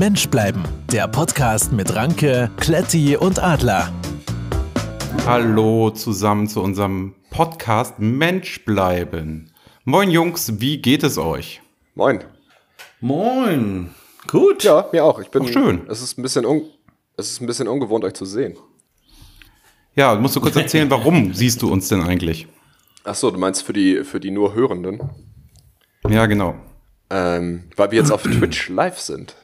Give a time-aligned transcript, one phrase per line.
[0.00, 0.64] Mensch bleiben.
[0.90, 3.92] Der Podcast mit Ranke, Kletti und Adler.
[5.26, 9.52] Hallo zusammen zu unserem Podcast Mensch bleiben.
[9.84, 11.60] Moin Jungs, wie geht es euch?
[11.94, 12.24] Moin.
[13.02, 13.90] Moin.
[14.26, 14.64] Gut.
[14.64, 15.20] Ja, mir auch.
[15.20, 15.82] Ich bin Ach, schön.
[15.86, 16.62] Es ist ein bisschen un,
[17.18, 18.56] es ist ein bisschen ungewohnt euch zu sehen.
[19.96, 22.48] Ja, musst du kurz erzählen, warum siehst du uns denn eigentlich?
[23.04, 25.10] Ach so, du meinst für die für die nur Hörenden?
[26.08, 26.54] Ja, genau.
[27.10, 29.36] Ähm, weil wir jetzt auf Twitch live sind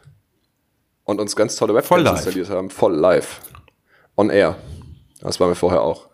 [1.06, 2.16] und uns ganz tolle Webcams live.
[2.16, 3.40] installiert haben, voll live.
[4.16, 4.56] On air.
[5.22, 6.08] Das waren wir vorher auch.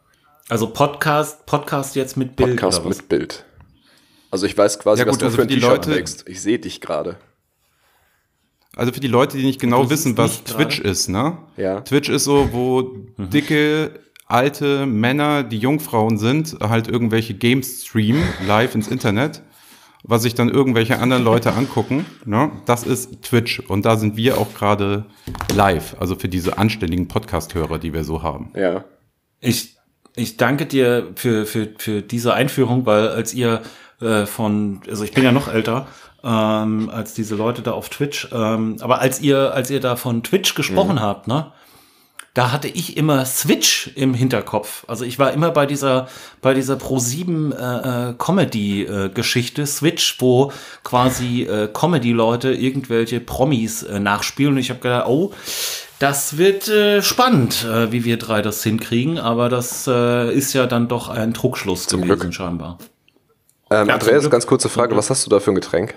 [0.49, 2.99] Also Podcast, Podcast jetzt mit Bild Podcast oder was?
[2.99, 3.45] mit Bild.
[4.31, 6.29] Also ich weiß quasi, Ja, was gut, du also für ein T-Shirt Leute- trägst.
[6.29, 7.17] Ich sehe dich gerade.
[8.77, 11.37] Also für die Leute, die nicht genau wissen, was Twitch ist, ne?
[11.57, 11.83] Ja.
[11.83, 12.83] Twitch ist so, wo
[13.19, 19.43] dicke, alte Männer, die Jungfrauen sind, halt irgendwelche Games streamen, live ins Internet,
[20.03, 22.07] was sich dann irgendwelche anderen Leute angucken.
[22.25, 22.51] Ne?
[22.67, 23.61] Das ist Twitch.
[23.61, 25.07] Und da sind wir auch gerade
[25.55, 28.53] live, also für diese anständigen Podcast-Hörer, die wir so haben.
[28.57, 28.85] Ja.
[29.41, 29.77] Ich,
[30.17, 33.63] ich danke dir für, für, für diese Einführung, weil als ihr
[34.01, 35.87] äh, von, also ich bin ja noch älter,
[36.25, 40.23] ähm, als diese Leute da auf Twitch, ähm, aber als ihr, als ihr da von
[40.23, 41.53] Twitch gesprochen habt, ne?
[42.35, 44.85] Da hatte ich immer Switch im Hinterkopf.
[44.89, 46.09] Also ich war immer bei dieser
[46.41, 50.51] bei dieser Pro 7 äh, äh, Comedy äh, Switch, wo
[50.83, 55.33] quasi äh, Comedy Leute irgendwelche Promis äh, nachspielen und ich habe gedacht, oh,
[55.99, 60.67] das wird äh, spannend, äh, wie wir drei das hinkriegen, aber das äh, ist ja
[60.67, 62.35] dann doch ein Trugschluss Zum gewesen Glück.
[62.35, 62.79] scheinbar.
[63.71, 64.97] Ähm, Ja, Andreas, ganz kurze Frage.
[64.97, 65.95] Was hast du da für ein Getränk?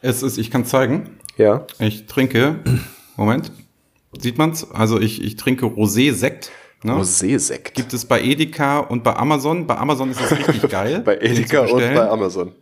[0.00, 1.66] Es ist, ich kann zeigen, Ja.
[1.80, 2.60] ich trinke,
[3.16, 3.52] Moment,
[4.18, 4.70] sieht man's?
[4.72, 6.50] Also ich, ich trinke Rosé-Sekt.
[6.82, 6.92] Ne?
[6.94, 7.74] Rosé-Sekt.
[7.74, 9.66] Gibt es bei Edeka und bei Amazon.
[9.66, 11.00] Bei Amazon ist es richtig geil.
[11.04, 12.52] Bei Edeka und bei Amazon.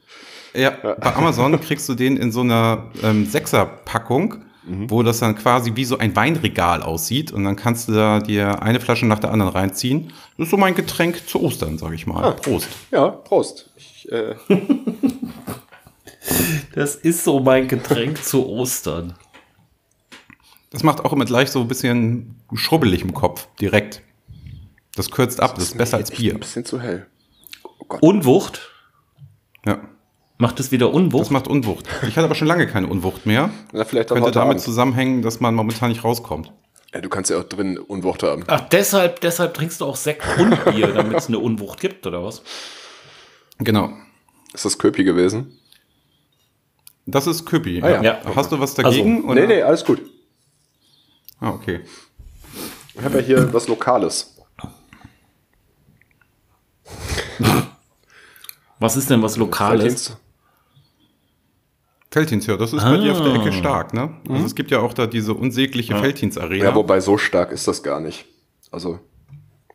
[0.54, 4.90] Ja, bei Amazon kriegst du den in so einer ähm, Sechser-Packung, Mhm.
[4.90, 7.32] wo das dann quasi wie so ein Weinregal aussieht.
[7.32, 10.12] Und dann kannst du da dir eine Flasche nach der anderen reinziehen.
[10.36, 12.22] Das ist so mein Getränk zu Ostern, sag ich mal.
[12.22, 12.30] Ah.
[12.32, 12.68] Prost.
[12.90, 13.70] Ja, Prost.
[13.76, 14.34] Ich, äh,
[16.74, 19.14] Das ist so mein Getränk zu Ostern.
[20.70, 24.02] Das macht auch immer gleich so ein bisschen schrubbelig im Kopf, direkt.
[24.94, 26.34] Das kürzt ab, das ist besser als Bier.
[26.34, 27.06] Ein bisschen zu hell.
[28.00, 28.70] Unwucht?
[29.66, 29.80] Ja,
[30.38, 31.22] Macht es wieder Unwucht?
[31.24, 31.86] das macht Unwucht.
[32.08, 33.50] Ich hatte aber schon lange keine Unwucht mehr.
[33.72, 34.60] Na, vielleicht dann Könnte damit Abend.
[34.62, 36.52] zusammenhängen, dass man momentan nicht rauskommt.
[36.94, 38.44] Ja, du kannst ja auch drin Unwucht haben.
[38.46, 42.24] Ach, deshalb, deshalb trinkst du auch Sekt und Bier, damit es eine Unwucht gibt, oder
[42.24, 42.42] was?
[43.58, 43.90] Genau.
[44.54, 45.58] Ist das Köpi gewesen?
[47.06, 47.82] Das ist Köpi.
[47.82, 48.02] Ah, ja.
[48.02, 48.20] Ja.
[48.34, 49.28] Hast du was dagegen?
[49.28, 50.00] Also, Nee, nee, alles gut.
[51.40, 51.80] Ah, okay.
[52.94, 54.36] Ich habe ja hier was Lokales.
[58.78, 60.16] Was ist denn was Lokales?
[62.10, 63.36] Felddienst, ja, das ist bei dir auf der Ah.
[63.36, 64.16] Ecke stark, ne?
[64.28, 66.64] Also es gibt ja auch da diese unsägliche Felddienst-Arena.
[66.64, 68.24] Ja, wobei so stark ist das gar nicht.
[68.72, 68.98] Also,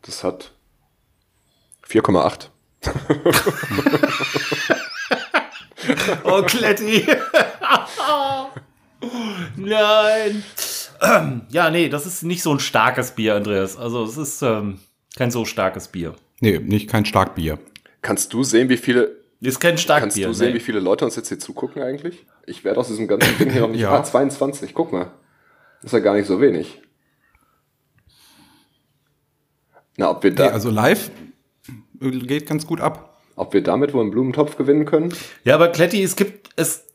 [0.02, 0.52] das hat
[1.88, 2.50] 4,8.
[6.24, 7.06] Oh, Kletti.
[9.56, 10.44] Nein.
[11.50, 13.78] Ja, nee, das ist nicht so ein starkes Bier, Andreas.
[13.78, 14.80] Also, es ist ähm,
[15.18, 16.16] kein so starkes Bier.
[16.40, 17.60] nee, nicht kein Starkbier.
[18.02, 20.28] Kannst du sehen, wie viele, Ist kein kannst Starkbier.
[20.28, 20.56] du sehen, nee.
[20.56, 22.26] wie viele Leute uns jetzt hier zugucken eigentlich?
[22.46, 23.82] Ich werde aus diesem ganzen Ding hier noch nicht.
[23.82, 23.92] Ja.
[23.98, 25.12] Ah, 22, guck mal.
[25.82, 26.82] Das ist ja gar nicht so wenig.
[29.98, 31.10] Na, ob wir, da, Nee, also live
[32.00, 33.22] geht ganz gut ab.
[33.36, 35.14] ob wir damit wohl einen Blumentopf gewinnen können?
[35.44, 36.86] Ja, aber Kletti, es gibt, es,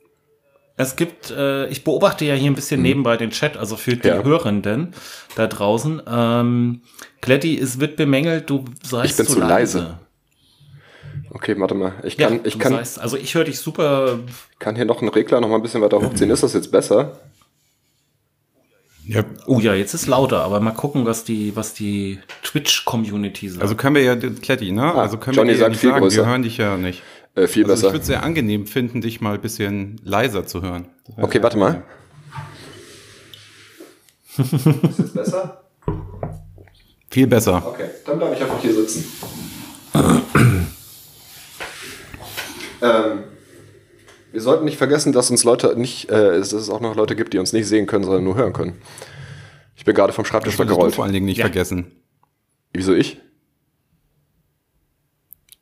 [0.80, 4.08] es gibt, äh, ich beobachte ja hier ein bisschen nebenbei den Chat, also für die
[4.08, 4.22] Ja.
[4.22, 4.94] Hörenden
[5.36, 6.02] da draußen.
[6.08, 6.80] Ähm,
[7.20, 9.78] Kletti, es wird bemängelt, du seist Ich bin zu zu leise.
[9.78, 9.98] leise.
[11.32, 11.92] Okay, warte mal.
[12.02, 14.18] Ich Ja, kann, ich du kann, seist, also ich höre dich super.
[14.58, 16.30] kann hier noch einen Regler noch mal ein bisschen weiter hochziehen.
[16.30, 17.20] Ist das jetzt besser?
[19.06, 23.62] Ja, Oh ja, jetzt ist lauter, aber mal gucken, was die, was die Twitch-Community sagt.
[23.62, 24.94] also können wir ja, Kletti, ne?
[24.94, 26.16] also können Johnny wir ja sagt nicht viel sagen, größer.
[26.22, 27.02] wir hören dich ja nicht.
[27.42, 27.92] Äh, viel Also ich besser.
[27.92, 30.86] würde es sehr angenehm finden, dich mal ein bisschen leiser zu hören.
[31.16, 31.82] Okay, warte mal.
[34.38, 35.64] Ist das besser?
[37.10, 37.66] Viel besser.
[37.66, 39.04] Okay, dann bleibe ich einfach hier sitzen.
[42.82, 43.24] ähm,
[44.32, 47.32] wir sollten nicht vergessen, dass uns Leute nicht, äh, dass es auch noch Leute gibt,
[47.34, 48.78] die uns nicht sehen können, sondern nur hören können.
[49.76, 50.94] Ich bin gerade vom Schreibtisch Das weggerollt.
[50.94, 51.46] vor allen Dingen nicht Ja.
[51.46, 51.90] vergessen.
[52.72, 53.18] Wieso ich?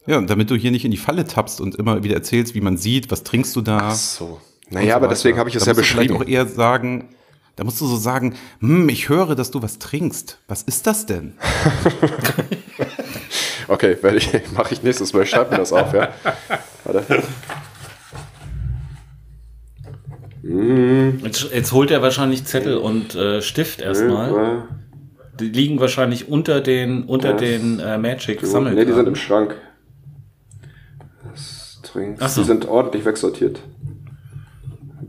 [0.08, 2.78] Ja, damit du hier nicht in die Falle tappst und immer wieder erzählst, wie man
[2.78, 3.90] sieht, was trinkst du da.
[3.94, 4.40] So.
[4.66, 5.14] und Naja, so aber weiter.
[5.14, 6.24] deswegen habe ich es da ja musst du vielleicht beschrieben.
[6.24, 7.10] auch eher sagen,
[7.56, 10.38] da musst du so sagen, hm, ich höre, dass du was trinkst.
[10.48, 11.34] Was ist das denn?
[13.70, 15.26] Okay, werde ich, mache ich nächstes Mal.
[15.26, 16.08] Schreib mir das auf, ja.
[16.84, 17.22] Warte.
[21.22, 24.64] Jetzt, jetzt holt er wahrscheinlich Zettel und äh, Stift erstmal.
[25.38, 28.74] Die liegen wahrscheinlich unter den, unter den äh, Magic Sammeln.
[28.74, 29.54] Ne, die sind im Schrank.
[32.20, 32.40] Ach so.
[32.42, 33.60] Die sind ordentlich wegsortiert.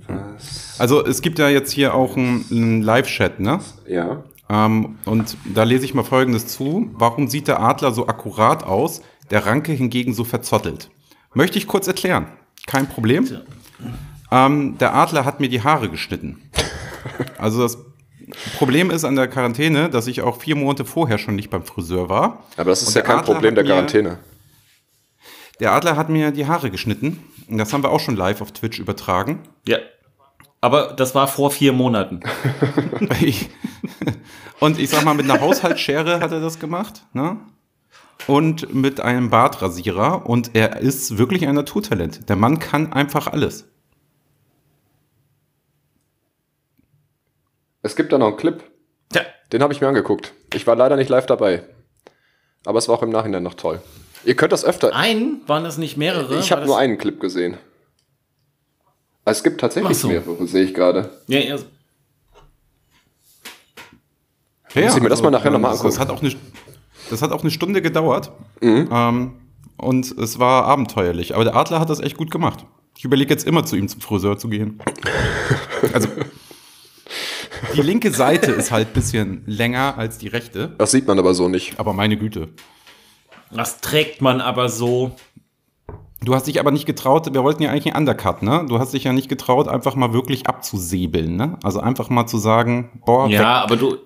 [0.07, 0.75] Was?
[0.79, 3.59] Also es gibt ja jetzt hier auch einen, Live-Chat, ne?
[3.87, 4.23] Ja.
[4.49, 6.89] Ähm, und da lese ich mal Folgendes zu.
[6.93, 10.89] Warum sieht der Adler so akkurat aus, der Ranke hingegen so verzottelt?
[11.33, 12.27] Möchte ich kurz erklären.
[12.65, 13.27] Kein Problem.
[14.31, 16.41] Ähm, der Adler hat mir die Haare geschnitten.
[17.37, 17.77] Also das
[18.57, 22.09] Problem ist an der Quarantäne, dass ich auch vier Monate vorher schon nicht beim Friseur
[22.09, 22.43] war.
[22.57, 24.17] Aber das ist Und ja kein Adler Problem der mir- Quarantäne.
[25.59, 27.23] Der Adler hat mir die Haare geschnitten.
[27.47, 29.44] Und das haben wir auch schon live auf Twitch übertragen.
[29.67, 29.79] Ja.
[30.61, 32.21] Aber das war vor vier Monaten.
[34.59, 37.38] Und ich sag mal, mit einer Haushaltsschere hat er das gemacht, ne?
[38.27, 40.25] Und mit einem Bartrasierer.
[40.25, 42.27] Und er ist wirklich ein Naturtalent.
[42.29, 43.69] Der Mann kann einfach alles.
[47.81, 48.62] Es gibt da noch einen Clip.
[49.12, 49.21] Tja,
[49.53, 50.33] Den habe ich mir angeguckt.
[50.53, 51.63] Ich war leider nicht live dabei.
[52.65, 53.81] Aber es war auch im Nachhinein noch toll.
[54.25, 54.95] Ihr könnt das öfter.
[54.95, 56.39] ein, waren das nicht mehrere?
[56.39, 57.57] Ich habe nur einen Clip gesehen.
[59.25, 60.07] Es gibt tatsächlich so.
[60.07, 61.10] mehrere, sehe ich gerade.
[61.27, 61.57] Ja, ja.
[64.74, 66.10] Ja, Muss ich mir das mal nachher noch mal das, das angucken.
[66.10, 66.36] hat auch eine,
[67.10, 68.31] das hat auch eine Stunde gedauert.
[68.62, 69.31] Ähm,
[69.77, 71.33] und es war abenteuerlich.
[71.36, 72.65] Aber der Adler hat das echt gut gemacht.
[72.98, 74.80] Ich überlege jetzt immer zu ihm zum Friseur zu gehen.
[75.94, 76.10] Also
[77.74, 80.75] die linke Seite ist halt ein bisschen länger als die rechte.
[80.77, 81.80] Das sieht man aber so nicht.
[81.80, 82.50] Aber meine Güte.
[83.51, 85.12] Das trägt man aber so.
[86.22, 88.66] Du hast dich aber nicht getraut, wir wollten ja eigentlich einen Undercut, ne?
[88.68, 91.57] Du hast dich ja nicht getraut, einfach mal wirklich abzusäbeln, ne?
[91.63, 93.36] Also einfach mal zu sagen, boah, weg.
[93.40, 93.98] Ja, aber du,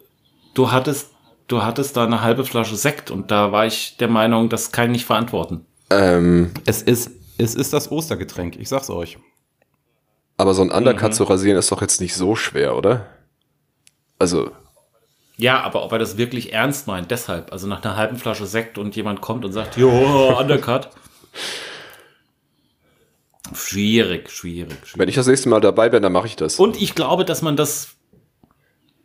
[0.53, 1.09] du hattest,
[1.47, 4.85] du hattest da eine halbe Flasche Sekt und da war ich der Meinung, das kann
[4.85, 5.65] ich nicht verantworten.
[5.89, 9.17] Ähm, es ist, es ist das Ostergetränk, ich sag's euch.
[10.37, 11.13] aber so ein Undercut Mhm.
[11.15, 13.07] zu rasieren ist doch jetzt nicht so schwer, oder?
[14.19, 14.51] Also,
[15.37, 17.51] Ja, aber ob er das wirklich ernst meint, deshalb.
[17.51, 19.89] Also nach einer halben Flasche Sekt und jemand kommt und sagt, jo,
[20.39, 20.89] Undercut.
[23.53, 24.97] Schwierig, schwierig, schwierig.
[24.97, 26.59] wenn ich das nächste Mal dabei bin, dann mache ich das.
[26.59, 27.95] Und ich glaube, dass man das.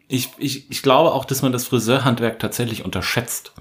[0.07, 3.53] Ich, ich, ich glaube auch, dass man das Friseurhandwerk tatsächlich unterschätzt.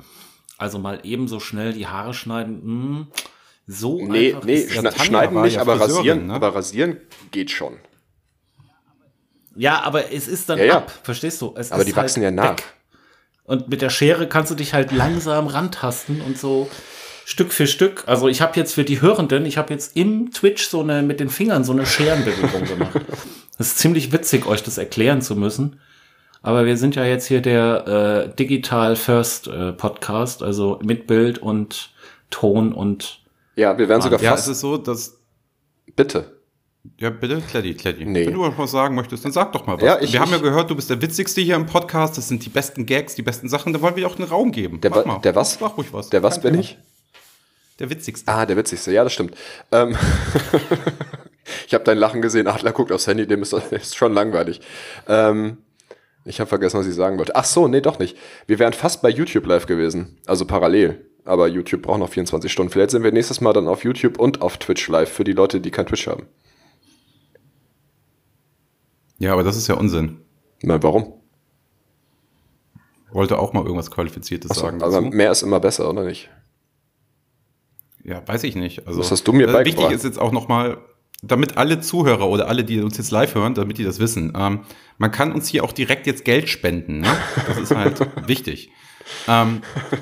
[0.57, 2.61] Also mal eben so schnell die Haare schneiden.
[2.63, 3.07] Mh,
[3.67, 6.33] so nee, einfach nee, schneiden nicht, ja aber Friseurin, rasieren, ne?
[6.33, 6.97] aber rasieren
[7.31, 7.73] geht schon.
[9.57, 10.77] Ja, aber es ist dann Ja, ja.
[10.77, 11.53] ab, verstehst du?
[11.57, 12.51] Es Aber ist die wachsen ja halt nach.
[12.51, 12.63] weg.
[13.43, 16.69] Und mit der Schere kannst du dich halt langsam rantasten und so
[17.25, 18.03] Stück für Stück.
[18.07, 21.19] Also ich habe jetzt für die Hörenden, ich habe jetzt im Twitch so eine mit
[21.19, 23.01] den Fingern so eine Scherenbewegung gemacht.
[23.57, 25.79] Das ist ziemlich witzig, euch das erklären zu müssen.
[26.43, 31.39] Aber wir sind ja jetzt hier der äh, Digital First äh, Podcast, also mit Bild
[31.39, 31.89] und
[32.29, 33.19] Ton und
[33.55, 34.49] Ja, wir werden sogar Ja, es fast.
[34.49, 35.17] ist so, dass.
[35.95, 36.36] Bitte.
[36.99, 38.05] Ja, bitte, Kletti, Kletti.
[38.05, 38.27] Nee.
[38.27, 39.83] Wenn du was sagen möchtest, dann sag doch mal was.
[39.83, 42.17] Ja, ich- wir haben ja gehört, du bist der Witzigste hier im Podcast.
[42.17, 43.73] Das sind die besten Gags, die besten Sachen.
[43.73, 44.79] Da wollen wir auch einen Raum geben.
[44.81, 45.59] Der, Mach wa- der was?
[45.59, 46.09] Mach ruhig was.
[46.09, 46.77] Der was Kein bin ich?
[47.79, 48.31] Der Witzigste.
[48.31, 48.91] Ah, der witzigste.
[48.91, 49.35] Ja, das stimmt.
[49.71, 49.95] Ähm,
[51.67, 52.47] ich habe dein Lachen gesehen.
[52.47, 54.61] Adler guckt aufs Handy, dem ist, ist schon langweilig.
[55.07, 55.57] Ähm,
[56.25, 57.35] ich habe vergessen, was ich sagen wollte.
[57.35, 58.17] Ach so, nee, doch nicht.
[58.47, 60.17] Wir wären fast bei YouTube live gewesen.
[60.25, 61.05] Also parallel.
[61.23, 62.71] Aber YouTube braucht noch 24 Stunden.
[62.71, 65.59] Vielleicht sind wir nächstes Mal dann auf YouTube und auf Twitch live für die Leute,
[65.61, 66.25] die kein Twitch haben.
[69.19, 70.17] Ja, aber das ist ja Unsinn.
[70.61, 71.13] Na, warum?
[73.11, 74.81] Wollte auch mal irgendwas Qualifiziertes Achso, sagen.
[74.81, 75.15] aber dazu.
[75.15, 76.29] mehr ist immer besser, oder nicht?
[78.03, 78.87] Ja, weiß ich nicht.
[78.87, 79.65] Also, Was hast du mir äh?
[79.65, 80.77] Wichtig ist jetzt auch nochmal,
[81.23, 84.61] damit alle Zuhörer oder alle, die uns jetzt live hören, damit die das wissen, ähm,
[84.97, 86.99] man kann uns hier auch direkt jetzt Geld spenden.
[87.01, 87.07] Ne?
[87.47, 88.71] Das ist halt wichtig.
[89.27, 89.61] Ähm,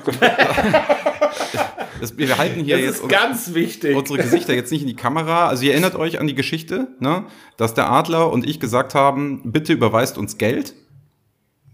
[2.00, 3.96] das, wir halten hier jetzt uns- ganz wichtig.
[3.96, 5.48] unsere Gesichter jetzt nicht in die Kamera.
[5.48, 7.24] Also ihr erinnert euch an die Geschichte, ne?
[7.56, 10.74] dass der Adler und ich gesagt haben, bitte überweist uns Geld.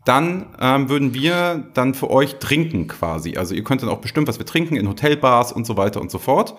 [0.04, 3.36] Dann ähm, würden wir dann für euch trinken quasi.
[3.36, 6.10] Also ihr könnt dann auch bestimmen, was wir trinken in Hotelbars und so weiter und
[6.10, 6.56] so fort.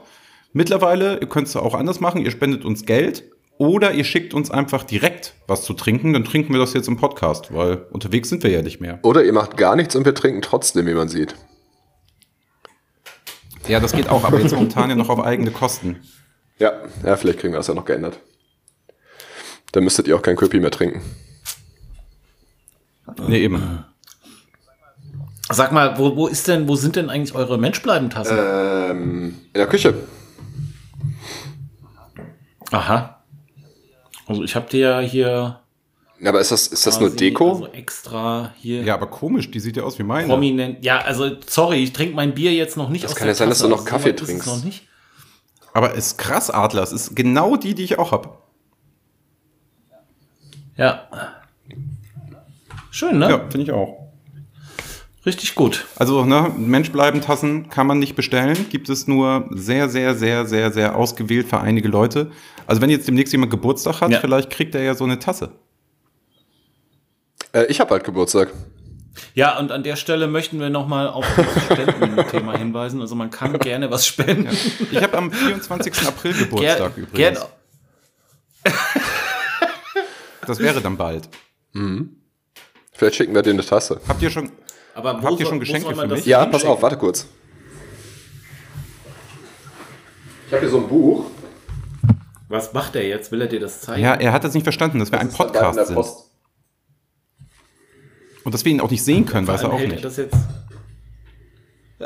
[0.53, 3.23] Mittlerweile, ihr könnt es auch anders machen, ihr spendet uns Geld
[3.57, 6.97] oder ihr schickt uns einfach direkt was zu trinken, dann trinken wir das jetzt im
[6.97, 8.99] Podcast, weil unterwegs sind wir ja nicht mehr.
[9.03, 11.35] Oder ihr macht gar nichts und wir trinken trotzdem, wie man sieht.
[13.67, 16.01] Ja, das geht auch, aber jetzt momentan ja noch auf eigene Kosten.
[16.59, 16.73] Ja,
[17.05, 18.19] ja, vielleicht kriegen wir das ja noch geändert.
[19.71, 21.01] Dann müsstet ihr auch kein Köpi mehr trinken.
[23.27, 23.85] Nee, eben.
[25.49, 28.37] Sag mal, wo, wo ist denn, wo sind denn eigentlich eure Menschbleibentassen?
[28.39, 29.93] Ähm, in der Küche.
[32.71, 33.22] Aha.
[34.25, 35.59] Also ich habe dir ja hier
[36.19, 37.51] Ja, aber ist das, ist das nur Deko?
[37.51, 40.27] Also extra hier Ja, aber komisch, die sieht ja aus wie meine.
[40.27, 40.83] prominent.
[40.83, 43.03] Ja, also sorry, ich trinke mein Bier jetzt noch nicht.
[43.03, 44.47] Das aus kann der ja sein, dass du noch Kaffee so weit ist es trinkst.
[44.47, 44.87] Noch nicht.
[45.73, 46.83] Aber ist krass, Adler.
[46.83, 48.29] Es ist genau die, die ich auch habe.
[50.77, 51.07] Ja.
[52.91, 53.29] Schön, ne?
[53.29, 54.02] Ja, finde ich auch.
[55.25, 55.85] Richtig gut.
[55.95, 58.65] Also, ne, Mensch bleiben Tassen kann man nicht bestellen.
[58.69, 62.29] Gibt es nur sehr, sehr, sehr, sehr, sehr ausgewählt für einige Leute.
[62.67, 64.19] Also, wenn jetzt demnächst jemand Geburtstag hat, Ja.
[64.19, 65.51] vielleicht kriegt er ja so eine Tasse.
[67.53, 68.51] Äh, ich habe bald Geburtstag.
[69.35, 72.99] Ja, und an der Stelle möchten wir nochmal auf das Spendenthema hinweisen.
[72.99, 74.49] Also man kann gerne was spenden.
[74.91, 76.05] Ich habe am 24.
[76.07, 77.17] April Geburtstag Ger- übrigens.
[77.17, 77.39] gerne-
[80.47, 81.29] Das wäre dann bald.
[82.91, 84.01] Vielleicht schicken wir dir eine Tasse.
[84.07, 84.51] Habt ihr schon.
[84.95, 86.25] Aber wo Habt ihr soll- schon Geschenke für das mich?
[86.25, 87.27] Ja, pass auf, warte kurz.
[90.47, 91.25] Ich habe hier so ein Buch.
[92.47, 93.31] Was macht er jetzt?
[93.31, 94.03] Will er dir das zeigen?
[94.03, 95.97] Ja, er hat das nicht verstanden, dass wir ein Das in Podcast sind.
[98.43, 100.05] Und dass wir ihn auch nicht sehen können, weiß er auch hält nicht.
[100.05, 100.35] das jetzt.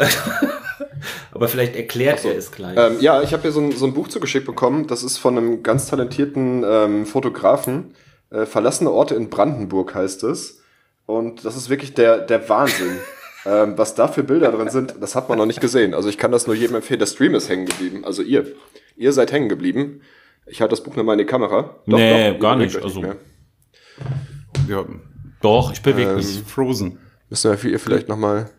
[1.34, 2.77] Aber vielleicht erklärt er es gleich.
[2.77, 4.88] Ähm, ja, ich habe hier so ein, so ein Buch zugeschickt bekommen.
[4.88, 7.94] Das ist von einem ganz talentierten ähm, Fotografen.
[8.29, 10.62] Äh, Verlassene Orte in Brandenburg heißt es.
[11.07, 12.99] Und das ist wirklich der, der Wahnsinn.
[13.45, 15.95] ähm, was da für Bilder drin sind, das hat man noch nicht gesehen.
[15.95, 16.99] Also ich kann das nur jedem empfehlen.
[16.99, 18.05] Der Stream ist hängen geblieben.
[18.05, 18.45] Also ihr.
[18.95, 20.01] Ihr seid hängen geblieben.
[20.47, 21.75] Ich halte das Buch nur mal in die Kamera.
[21.85, 23.15] Nee, ihr gar nicht, also- mehr.
[24.67, 24.85] Ja,
[25.41, 26.43] Doch, ich bewege Ähm, mich.
[26.43, 26.99] Frozen.
[27.29, 28.49] Müssen wir für ihr vielleicht noch mal...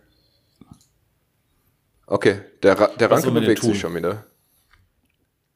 [2.06, 4.24] Okay, der, Ra der Ranke bewegt sich schon wieder.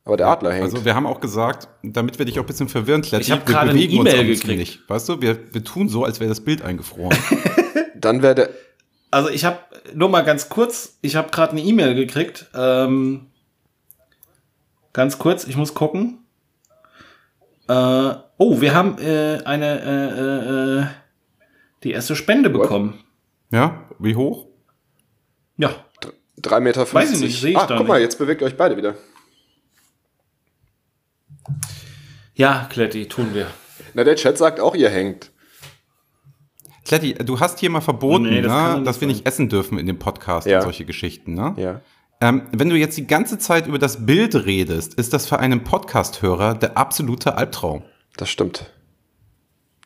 [0.05, 0.65] Aber der Adler hängt.
[0.65, 3.47] Also wir haben auch gesagt, damit wir dich auch ein bisschen verwirren, Kletti, Ich hab
[3.47, 4.59] wir gerade eine E-Mail gekriegt.
[4.59, 4.89] nicht.
[4.89, 7.17] Weißt du, wir, wir tun so, als wäre das Bild eingefroren.
[7.95, 8.51] Dann wäre der...
[9.13, 9.59] Also ich habe
[9.95, 12.47] nur mal ganz kurz, ich habe gerade eine E-Mail gekriegt.
[12.55, 13.27] Ähm,
[14.93, 16.19] ganz kurz, ich muss gucken.
[17.69, 20.87] Äh, oh, wir haben äh, eine äh, äh, äh,
[21.85, 22.99] die erste Spende bekommen.
[23.51, 24.47] ja, wie hoch?
[25.59, 25.71] Ja,
[26.41, 26.93] 3,50 Meter.
[26.93, 28.05] Weiß ich nicht, sehe ich ah, da guck mal, nicht.
[28.05, 28.97] jetzt bewegt ihr euch beide wieder.
[32.35, 33.47] Ja, Kletti, tun wir.
[33.95, 35.31] Na, der Chat sagt auch, ihr hängt.
[36.85, 39.15] Kletti, du hast hier mal verboten, Nee, das ne, dass wir sein.
[39.17, 40.59] nicht essen dürfen in dem Podcast Ja.
[40.59, 41.35] und solche Geschichten.
[41.35, 41.55] Ne?
[41.57, 41.81] Ja.
[42.21, 45.65] Ähm, wenn du jetzt die ganze Zeit über das Bild redest, ist das für einen
[45.65, 47.83] Podcast-Hörer der absolute Albtraum.
[48.17, 48.71] Das stimmt.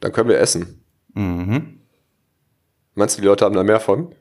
[0.00, 0.84] Dann können wir essen.
[1.14, 1.80] Mhm.
[2.94, 4.14] Meinst du, die Leute haben da mehr von?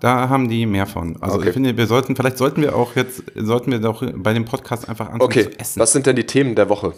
[0.00, 1.20] Da haben die mehr von.
[1.20, 1.48] Also Okay.
[1.48, 4.88] ich finde, wir sollten, vielleicht sollten wir auch jetzt, sollten wir doch bei dem Podcast
[4.88, 5.80] einfach anfangen Okay, zu essen.
[5.80, 6.94] was sind denn die Themen der Woche?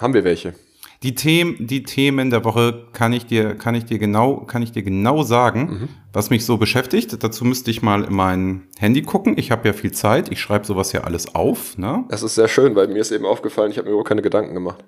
[0.00, 0.54] Haben wir welche?
[1.02, 4.72] Die Themen, die Themen der Woche kann ich dir, kann ich dir genau, kann ich
[4.72, 5.88] dir genau sagen, Mhm.
[6.12, 7.22] was mich so beschäftigt.
[7.22, 9.38] Dazu müsste ich mal in mein Handy gucken.
[9.38, 10.30] Ich habe ja viel Zeit.
[10.30, 11.78] Ich schreibe sowas ja alles auf.
[11.78, 12.04] Ne?
[12.10, 14.52] Das ist sehr schön, weil mir ist eben aufgefallen, ich habe mir überhaupt keine Gedanken
[14.54, 14.84] gemacht.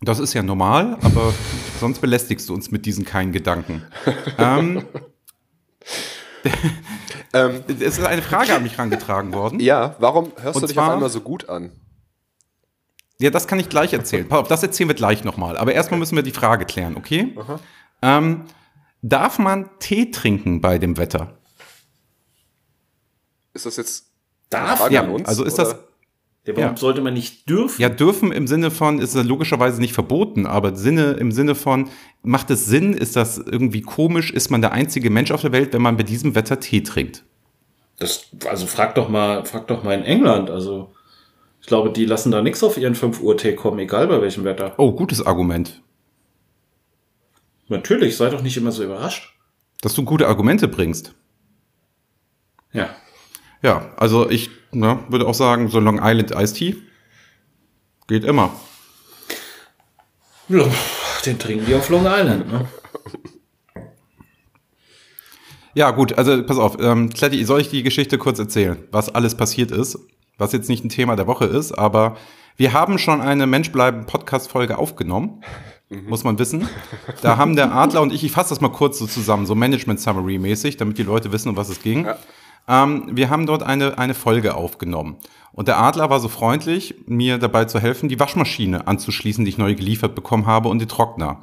[0.00, 1.32] Das ist ja normal, aber
[1.78, 3.82] sonst belästigst du uns mit diesen keinen Gedanken.
[4.38, 4.82] ähm,
[7.34, 9.58] Ähm, es ist eine Frage an mich herangetragen worden.
[9.58, 11.72] ja, warum hörst Und du dich auf zwar- einmal so gut an?
[13.18, 14.28] Ja, das kann ich gleich erzählen.
[14.28, 15.56] Pass auf, das erzählen wir gleich nochmal.
[15.56, 17.34] Aber erstmal müssen wir die Frage klären, okay?
[18.02, 18.44] Ähm,
[19.00, 21.38] darf man Tee trinken bei dem Wetter?
[23.54, 24.06] Ist das jetzt
[24.50, 25.28] Darf eine Frage Ja, an uns?
[25.28, 25.64] also ist oder?
[25.72, 25.76] das,
[26.44, 26.76] Ja, warum Ja.
[26.76, 27.80] sollte man nicht dürfen?
[27.80, 31.88] ja, dürfen im Sinne von, ist logischerweise nicht verboten, aber Sinne, im Sinne von,
[32.22, 35.72] macht es Sinn, ist das irgendwie komisch, ist man der einzige Mensch auf der Welt,
[35.72, 37.22] wenn man bei diesem Wetter Tee trinkt?
[37.98, 40.50] Das, also frag doch mal, frag doch mal in England.
[40.50, 40.92] Also
[41.60, 44.42] ich glaube, die lassen da nichts auf ihren 5 Uhr Tee kommen, egal bei welchem
[44.42, 44.74] Wetter.
[44.78, 45.80] Oh, gutes Argument.
[47.68, 49.32] Natürlich, sei doch nicht immer so überrascht.
[49.80, 51.14] Dass du gute Argumente bringst.
[52.72, 52.90] Ja.
[53.62, 56.76] Ja, also ich ne, würde auch sagen, so Long Island Iced Tea
[58.08, 58.50] geht immer.
[60.48, 60.64] ja.
[61.24, 62.68] Den trinken die auf Long Island, ne?
[65.74, 69.36] Ja, gut, also pass auf, ähm, Kletti, soll ich die Geschichte kurz erzählen, was alles
[69.36, 69.98] passiert ist,
[70.36, 72.16] was jetzt nicht ein Thema der Woche ist, aber
[72.56, 75.42] wir haben schon eine Menschbleiben Podcast-Folge aufgenommen,
[76.06, 76.68] muss man wissen.
[77.22, 80.76] Da haben der Adler und ich, ich fasse das mal kurz so zusammen, so Management-Summary-mäßig,
[80.76, 82.06] damit die Leute wissen, um was es ging.
[82.68, 85.16] Ähm, wir haben dort eine, eine Folge aufgenommen.
[85.52, 89.58] Und der Adler war so freundlich, mir dabei zu helfen, die Waschmaschine anzuschließen, die ich
[89.58, 91.40] neu geliefert bekommen habe, und den Trockner.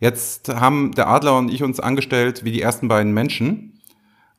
[0.00, 3.80] Jetzt haben der Adler und ich uns angestellt wie die ersten beiden Menschen.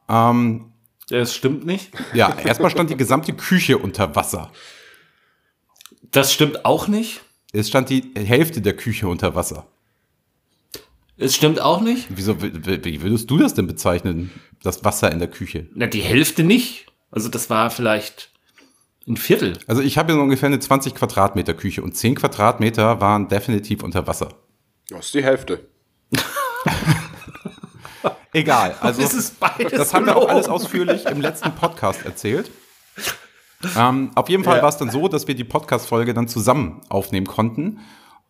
[0.10, 0.72] Ähm,
[1.10, 1.92] Das stimmt nicht.
[2.14, 4.52] ja, erstmal stand die gesamte Küche unter Wasser.
[6.10, 7.22] Das stimmt auch nicht.
[7.54, 9.68] Es stand die Hälfte der Küche unter Wasser.
[11.22, 12.08] Es stimmt auch nicht.
[12.10, 14.32] Wieso, wie würdest du das denn bezeichnen,
[14.64, 15.68] das Wasser in der Küche?
[15.76, 16.88] Na, die Hälfte nicht.
[17.12, 18.32] Also das war vielleicht
[19.08, 19.58] ein Viertel.
[19.68, 23.84] Also ich habe ja so ungefähr eine 20 Quadratmeter Küche und 10 Quadratmeter waren definitiv
[23.84, 24.30] unter Wasser.
[24.90, 25.68] Das ist die Hälfte.
[28.34, 32.50] Egal, also Das ist beides das haben wir auch alles ausführlich im letzten Podcast erzählt.
[33.78, 34.64] Ähm, auf jeden Fall Ja.
[34.64, 37.80] war es dann so, dass wir die Podcast-Folge dann zusammen aufnehmen konnten.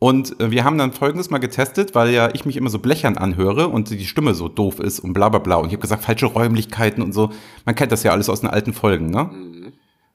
[0.04, 3.20] Und äh, wir haben dann folgendes mal getestet, weil ja ich mich immer so blechern
[3.20, 5.58] anhöre und die Stimme so doof ist und bla bla bla.
[5.58, 7.30] Und ich habe gesagt, falsche Räumlichkeiten und so.
[7.66, 9.30] Man kennt das ja alles aus den alten Folgen, ne?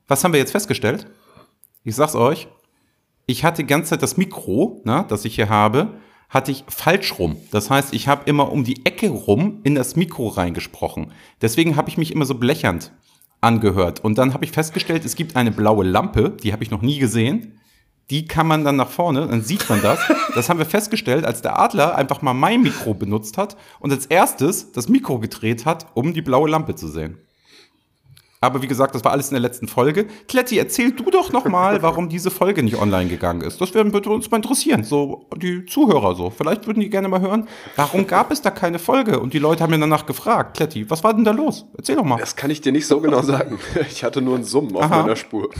[0.09, 1.07] Was haben wir jetzt festgestellt?
[1.85, 2.49] Ich sag's euch.
[3.27, 5.93] Ich hatte die ganze Zeit das Mikro, ne, das ich hier habe,
[6.31, 7.37] hatte ich falsch rum.
[7.53, 11.13] Das heißt, ich habe immer um die Ecke rum in das Mikro reingesprochen.
[11.43, 12.91] Deswegen habe ich mich immer so blechernd
[13.41, 14.03] angehört.
[14.03, 16.99] Und dann habe ich festgestellt, es gibt eine blaue Lampe, die habe ich noch nie
[16.99, 17.56] gesehen.
[18.11, 19.99] Die kann man dann nach vorne, dann sieht man das.
[20.35, 24.07] Das haben wir festgestellt, als der Adler einfach mal mein Mikro benutzt hat und als
[24.07, 27.19] erstes das Mikro gedreht hat, um die blaue Lampe zu sehen.
[28.41, 30.07] Aber wie gesagt, das war alles in der letzten Folge.
[30.29, 33.61] Kletti, erzähl du doch noch mal, warum diese Folge nicht online gegangen ist.
[33.61, 36.31] Das würde uns mal interessieren, so die Zuhörer so.
[36.31, 39.19] Vielleicht würden die gerne mal hören, warum gab es da keine Folge?
[39.19, 41.67] Und die Leute haben mir danach gefragt, Kletti, was war denn da los?
[41.77, 42.19] Erzähl doch mal.
[42.19, 43.59] Das kann ich dir nicht so genau sagen.
[43.91, 45.03] Ich hatte nur einen Summen auf Aha.
[45.03, 45.51] meiner Spur.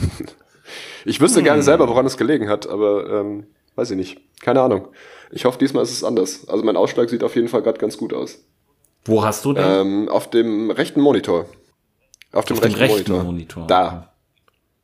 [1.05, 4.21] Ich wüsste gerne selber, woran es gelegen hat, aber ähm, weiß ich nicht.
[4.41, 4.89] Keine Ahnung.
[5.31, 6.49] Ich hoffe, diesmal ist es anders.
[6.49, 8.39] Also mein Ausschlag sieht auf jeden Fall gerade ganz gut aus.
[9.05, 9.65] Wo hast du den?
[9.65, 11.47] Ähm, auf dem rechten Monitor.
[12.33, 13.23] Auf dem, Auf dem rechten, rechten Monitor.
[13.25, 13.67] Monitor.
[13.67, 14.13] Da.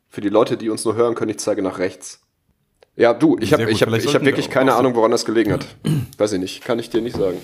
[0.09, 2.21] Für die Leute, die uns nur hören können, ich zeige nach rechts.
[2.95, 5.65] Ja, du, ich habe ich hab, ich hab wirklich keine Ahnung, woran das gelegen hat.
[6.17, 6.63] Weiß ich nicht.
[6.63, 7.37] Kann ich dir nicht sagen.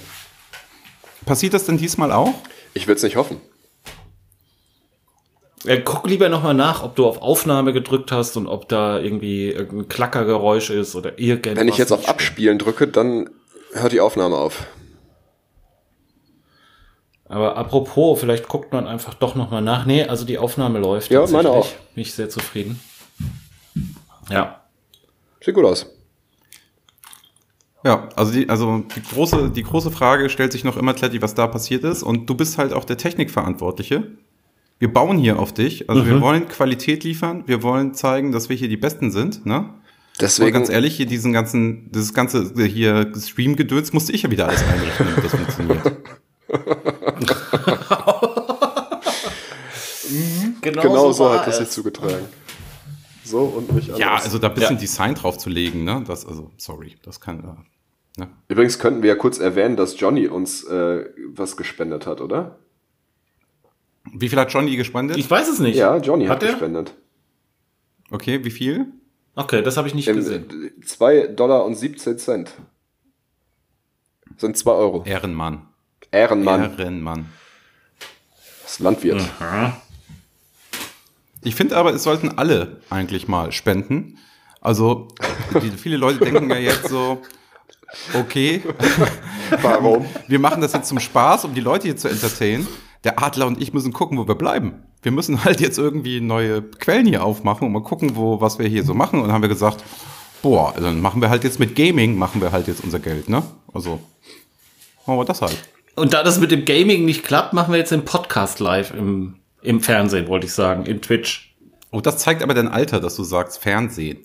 [1.26, 2.34] Passiert das denn diesmal auch?
[2.74, 3.42] Ich will es nicht hoffen.
[5.66, 9.50] Ja, guck lieber nochmal nach, ob du auf Aufnahme gedrückt hast und ob da irgendwie
[9.50, 11.60] irgendein Klackergeräusch ist oder irgendwas.
[11.60, 13.30] Wenn ich jetzt auf Abspielen drücke, dann
[13.74, 14.66] hört die Aufnahme auf.
[17.26, 19.86] Aber apropos, vielleicht guckt man einfach doch nochmal nach.
[19.86, 21.12] Nee, also die Aufnahme läuft.
[21.12, 21.76] Ja, meine tatsächlich.
[21.76, 21.94] auch.
[21.94, 22.80] Bin ich sehr zufrieden.
[24.30, 24.64] Ja.
[25.42, 25.88] Sieht gut aus.
[27.84, 31.36] Ja, also die, also die große, die große Frage stellt sich noch immer, Kletti, was
[31.36, 32.02] da passiert ist.
[32.02, 34.18] Und du bist halt auch der Technikverantwortliche.
[34.80, 35.90] Wir bauen hier auf dich.
[35.90, 37.44] Also wir wollen Qualität liefern.
[37.46, 39.46] Wir wollen zeigen, dass wir hier die Besten sind.
[39.46, 39.60] Ne?
[39.60, 44.48] Und Deswegen, ganz ehrlich, hier diesen ganzen, dieses ganze hier Stream-Gedöns musste ich ja wieder
[44.48, 45.98] alles einrichten, damit das funktioniert.
[50.62, 52.26] Genau, genau so hat das sich zugetragen.
[53.24, 54.00] So und nicht anders.
[54.00, 54.82] Ja, also da ein bisschen Ja.
[54.82, 56.04] Design drauf zu legen, ne?
[56.06, 57.40] Das, also, sorry, das kann.
[58.18, 58.30] Äh, ne?
[58.48, 62.60] Übrigens könnten wir ja kurz erwähnen, dass Johnny uns äh, was gespendet hat, oder?
[64.14, 65.18] Wie viel hat Johnny gespendet?
[65.18, 65.76] Ich weiß es nicht.
[65.76, 66.52] Ja, Johnny hat, Hat er?
[66.52, 66.94] gespendet.
[68.12, 68.88] Okay, wie viel?
[69.36, 70.72] Okay, das habe ich nicht Im, gesehen.
[70.86, 72.52] 2 Dollar und 17 Cent.
[74.38, 75.04] Sind 2 Euro.
[75.06, 75.68] Ehrenmann.
[76.12, 77.26] Ehrenmann, Ehrenmann.
[78.64, 79.22] das ist Landwirt.
[81.42, 84.18] Ich finde aber, es sollten alle eigentlich mal spenden.
[84.62, 85.08] Also,
[85.62, 87.22] die, viele Leute denken ja jetzt so,
[88.14, 88.62] okay,
[89.62, 90.06] Warum?
[90.28, 92.68] wir machen das jetzt zum Spaß, um die Leute hier zu entertainen.
[93.04, 94.84] Der Adler und ich müssen gucken, wo wir bleiben.
[95.02, 98.68] Wir müssen halt jetzt irgendwie neue Quellen hier aufmachen und mal gucken, wo, was wir
[98.68, 99.20] hier so machen.
[99.20, 99.84] Und dann haben wir gesagt,
[100.42, 103.44] boah, dann machen wir halt jetzt mit Gaming, machen wir halt jetzt unser Geld, ne?
[103.74, 104.00] Also,
[105.06, 105.58] machen wir das halt.
[105.96, 109.36] Und da das mit dem Gaming nicht klappt, machen wir jetzt den Podcast live im,
[109.62, 111.56] im Fernsehen, wollte ich sagen, in Twitch.
[111.92, 114.20] Oh, das zeigt aber dein Alter, dass du sagst Fernsehen.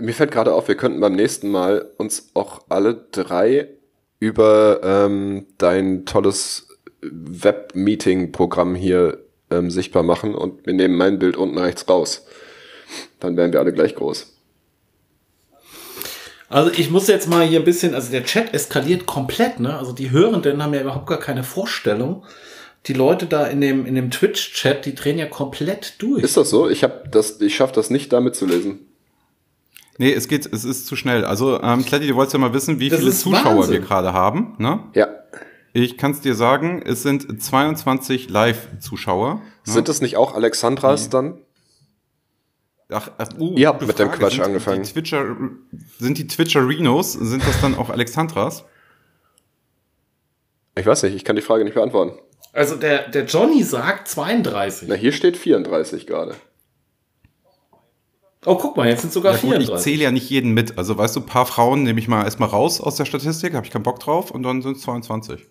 [0.00, 3.68] Mir fällt gerade auf, wir könnten beim nächsten Mal uns auch alle drei
[4.22, 6.68] über ähm, dein tolles
[7.00, 9.18] Web-Meeting-Programm hier
[9.50, 12.24] ähm, sichtbar machen und wir nehmen mein Bild unten rechts raus.
[13.18, 14.32] Dann wären wir alle gleich groß.
[16.48, 19.76] Also ich muss jetzt mal hier ein bisschen, also der Chat eskaliert komplett, ne?
[19.76, 22.24] Also die Hörenden haben ja überhaupt gar keine Vorstellung.
[22.86, 26.22] Die Leute da in dem, in dem Twitch-Chat, die drehen ja komplett durch.
[26.22, 26.70] Ist das so?
[26.70, 28.86] Ich habe das, ich schaffe das nicht, da mitzulesen.
[30.02, 31.24] Nee, es geht, es ist zu schnell.
[31.24, 33.74] Also, ähm, Kletti, du wolltest ja mal wissen, wie Das viele Zuschauer Wahnsinn.
[33.74, 34.80] wir gerade haben, ne?
[34.94, 35.06] Ja.
[35.74, 39.40] Ich kann es dir sagen, es sind 22 Live-Zuschauer.
[39.62, 41.38] Sind das nicht auch Alexandras dann?
[42.88, 44.82] Ach, ach, uh, Ihr habt mit dem Quatsch Sind angefangen.
[44.82, 45.36] Die Twitcher,
[46.00, 48.64] sind die Twitcherinos, sind das dann auch Alexandras?
[50.74, 52.18] Ich weiß nicht, ich kann die Frage nicht beantworten.
[52.52, 54.88] Also der, der Johnny sagt 32.
[54.88, 56.34] Na, hier steht 34 gerade.
[58.44, 59.84] Oh, guck mal, jetzt sind sogar Ja gut, ich 34.
[59.84, 60.76] zähle ja nicht jeden mit.
[60.78, 63.64] Also weißt du, ein paar Frauen nehme ich mal erstmal raus aus der Statistik, habe
[63.66, 65.46] ich keinen Bock drauf und dann sind es 22.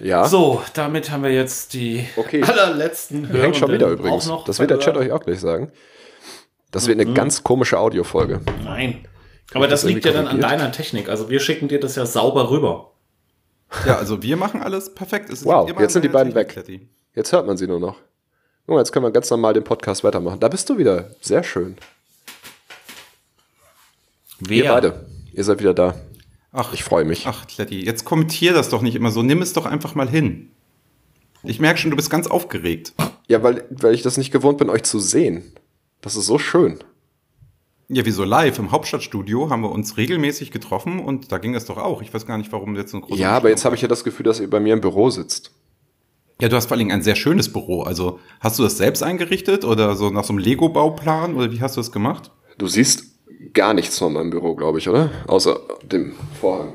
[0.00, 0.26] Ja.
[0.26, 2.42] So, damit haben wir jetzt die Okay.
[2.46, 4.24] allerletzten Hängt schon wieder übrigens.
[4.28, 5.12] auch noch Das wird der Chat verhört.
[5.12, 5.72] euch auch gleich sagen.
[6.70, 7.14] Das wird eine Mhm.
[7.14, 8.40] ganz komische Audiofolge.
[8.64, 9.06] Nein.
[9.54, 11.08] Aber das das liegt ja dann an deiner Technik.
[11.08, 12.90] Also wir schicken dir das ja sauber rüber.
[13.86, 15.30] Ja, also wir machen alles perfekt.
[15.30, 16.64] Es Wow, jetzt sind die beiden Technik, weg.
[16.66, 16.88] Kletti.
[17.14, 17.96] Jetzt hört man sie nur noch.
[18.66, 20.40] Junge, jetzt können wir ganz normal den Podcast weitermachen.
[20.40, 21.10] Da bist du wieder.
[21.20, 21.76] Sehr schön.
[24.40, 24.64] Wer?
[24.64, 25.06] Ihr beide.
[25.32, 25.94] Ihr seid wieder da.
[26.52, 27.26] Ach, Ich freue mich.
[27.26, 29.22] Ach, Kletti, jetzt kommentier das doch nicht immer so.
[29.22, 30.50] Nimm es doch einfach mal hin.
[31.42, 32.94] Ich merke schon, du bist ganz aufgeregt.
[33.28, 35.52] Ja, weil, weil ich das nicht gewohnt bin, euch zu sehen.
[36.00, 36.78] Das ist so schön.
[37.88, 38.58] Ja, wieso live?
[38.58, 42.00] Im Hauptstadtstudio haben wir uns regelmäßig getroffen und da ging es doch auch.
[42.00, 43.88] Ich weiß gar nicht, warum jetzt so ein großer Ja, aber jetzt habe ich ja
[43.88, 45.50] das Gefühl, dass ihr bei mir im Büro sitzt.
[46.40, 47.82] Ja, du hast vor allem ein sehr schönes Büro.
[47.82, 51.76] Also hast du das selbst eingerichtet oder so nach so einem Lego-Bauplan oder wie hast
[51.76, 52.30] du das gemacht?
[52.58, 53.04] Du siehst
[53.52, 55.10] gar nichts von meinem Büro, glaube ich, oder?
[55.28, 56.74] Außer dem Vorhang.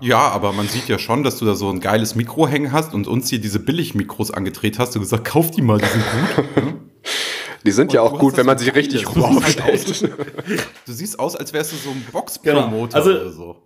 [0.00, 2.92] Ja, aber man sieht ja schon, dass du da so ein geiles Mikro hängen hast
[2.92, 4.94] und uns hier diese Billigmikros angedreht hast.
[4.94, 6.04] Du gesagt, kauf die mal, die sind
[6.54, 6.64] gut.
[6.64, 6.74] ne?
[7.64, 9.74] Die sind ja Und auch du gut, wenn man sie richtig rum Du siehst halt
[9.74, 10.14] aufstellt.
[10.86, 12.84] Du siehst aus, als wärst du so ein Box-Promoter Genau.
[12.92, 13.56] Also- oder so.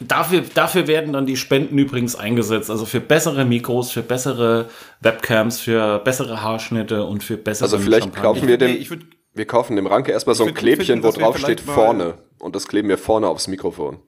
[0.00, 2.70] Dafür, dafür werden dann die Spenden übrigens eingesetzt.
[2.70, 4.68] Also für bessere Mikros, für bessere
[5.00, 8.22] Webcams, für bessere Haarschnitte und für bessere Also vielleicht Champagner.
[8.34, 10.86] kaufen wir Nee, dem, ich würd- wir kaufen dem Ranke erstmal so ein Ich Klebchen,
[10.86, 12.14] finden, wo drauf steht vorne.
[12.38, 13.98] Und das kleben wir vorne aufs Mikrofon.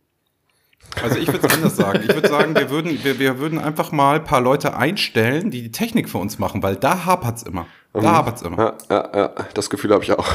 [1.03, 2.01] Also ich würde es anders sagen.
[2.09, 5.63] Ich würde sagen, wir würden, wir, wir würden einfach mal ein paar Leute einstellen, die
[5.63, 7.67] die Technik für uns machen, weil da hapert's immer.
[7.93, 8.59] Da hapert's immer.
[8.59, 10.27] Ja, ja, ja, das Gefühl habe ich auch.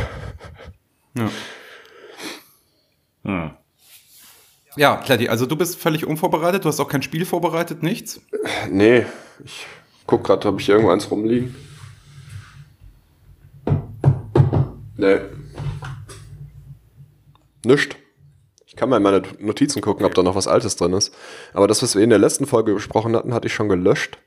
[1.18, 1.30] Ja.
[3.24, 3.52] Hm.
[4.78, 8.22] Ja, Kletti, also du bist völlig unvorbereitet, du hast auch kein Spiel vorbereitet, nichts.
[8.70, 9.06] Nee,
[9.44, 9.66] ich
[10.06, 11.56] guck gerade, habe ich hier irgendwo eins rumliegen?
[14.98, 15.20] Nee.
[17.66, 17.96] Nischt.
[18.66, 21.14] Ich kann mal in meine Notizen gucken, ob da noch was Altes drin ist.
[21.54, 24.18] Aber das, was wir in der letzten Folge besprochen hatten, hatte ich schon gelöscht.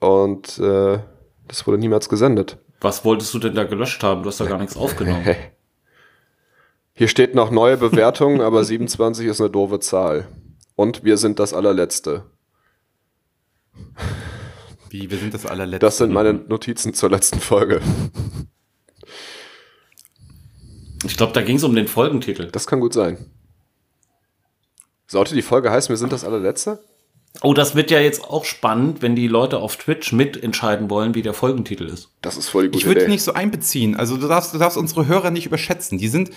[0.00, 0.98] Und äh,
[1.46, 2.58] das wurde niemals gesendet.
[2.80, 4.22] Was wolltest du denn da gelöscht haben?
[4.22, 5.24] Du hast da gar nichts aufgenommen.
[7.00, 10.28] Hier steht noch neue Bewertungen, aber 27 ist eine doofe Zahl.
[10.76, 12.24] Und wir sind das allerletzte.
[14.90, 15.78] Wie, wir sind das allerletzte.
[15.78, 17.80] Das sind meine Notizen zur letzten Folge.
[21.06, 22.50] Ich glaube, da ging es um den Folgentitel.
[22.50, 23.30] Das kann gut sein.
[25.06, 26.84] Sollte die Folge heißen, wir sind das allerletzte?
[27.42, 31.22] Oh, das wird ja jetzt auch spannend, wenn die Leute auf Twitch mitentscheiden wollen, wie
[31.22, 32.10] der Folgentitel ist.
[32.20, 33.10] Das ist voll die gute ich würde Idee.
[33.10, 33.96] nicht so einbeziehen.
[33.96, 35.96] Also du darfst, du darfst unsere Hörer nicht überschätzen.
[35.96, 36.30] Die sind,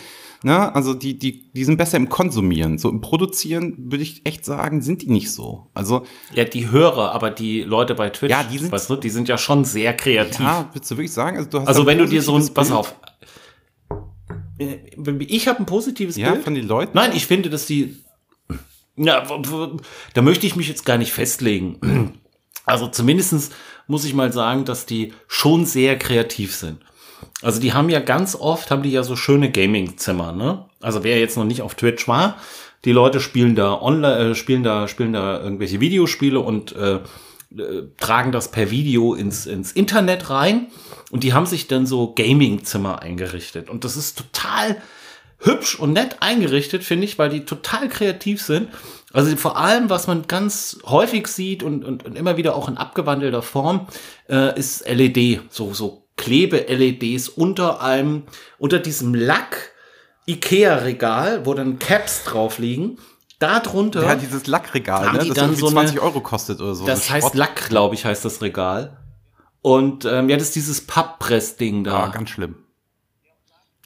[0.43, 2.77] ne, also die, die, die sind besser im Konsumieren.
[2.77, 5.67] So im Produzieren würde ich echt sagen, sind die nicht so.
[5.73, 9.09] Also, Ja, die Hörer, aber die Leute bei Twitch, Ja, die sind- weißt du, die
[9.09, 10.39] sind ja schon sehr kreativ.
[10.41, 11.37] ja, würdest du wirklich sagen?
[11.37, 12.95] Also, du hast also wenn du dir so ein, pass auf,
[14.59, 14.77] Äh,
[15.27, 16.43] ich habe ein positives Ja, Bild.
[16.43, 16.91] von den Leuten?
[16.95, 17.97] Nein, ich finde, dass die,
[18.95, 19.77] w-
[20.13, 22.13] da möchte ich mich jetzt gar nicht festlegen.
[22.65, 23.49] Also zumindestens
[23.87, 26.79] muss ich mal sagen, dass die schon sehr kreativ sind.
[27.41, 30.65] Also die haben ja ganz oft, haben die ja so schöne Gaming-Zimmer, ne?
[30.81, 32.37] Also wer jetzt noch nicht auf Twitch war,
[32.85, 37.83] die Leute spielen da online, äh, spielen da, spielen da irgendwelche Videospiele und äh, äh,
[37.97, 40.67] tragen das per Video ins, ins Internet rein.
[41.11, 43.69] Und die haben sich dann so Gaming-Zimmer eingerichtet.
[43.69, 44.81] Und das ist total
[45.39, 48.69] hübsch und nett eingerichtet, finde ich, weil die total kreativ sind.
[49.11, 52.77] Also vor allem, was man ganz häufig sieht und, und, und immer wieder auch in
[52.77, 53.87] abgewandelter Form,
[54.29, 58.23] äh, ist LED, so, so Klebe-LEDs unter einem,
[58.59, 59.71] unter diesem Lack
[60.27, 62.97] Ikea-Regal, wo dann Caps drauf liegen.
[63.39, 66.61] Da drunter, Ja, dieses Lackregal, Haben ne, die das dann so eine- 20 Euro kostet
[66.61, 66.85] oder so.
[66.85, 67.35] das heißt Schrott.
[67.35, 68.97] Lack, glaube ich, heißt das Regal.
[69.61, 72.05] Und ähm, ja, das ist dieses Papppress-Ding da.
[72.05, 72.55] Ja, ganz schlimm.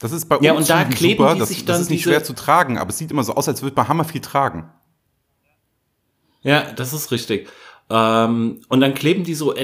[0.00, 1.34] Das ist bei Ja, uns und da kleben super.
[1.34, 3.34] die das, sich das dann ist nicht schwer zu tragen, aber es sieht immer so
[3.34, 4.70] aus, als würde man hammer viel tragen.
[6.42, 7.48] Ja, das ist richtig.
[7.90, 9.54] Ähm, und dann kleben die so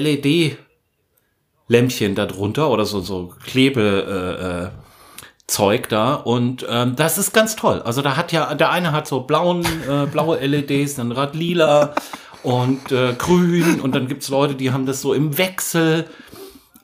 [1.67, 4.85] LED-Lämpchen da drunter oder so, so Klebe, äh, äh,
[5.47, 7.81] Zeug da und ähm, das ist ganz toll.
[7.83, 11.93] Also da hat ja, der eine hat so blauen, äh, blaue LEDs, dann hat lila
[12.41, 16.05] und äh, grün und dann gibt's Leute, die haben das so im Wechsel.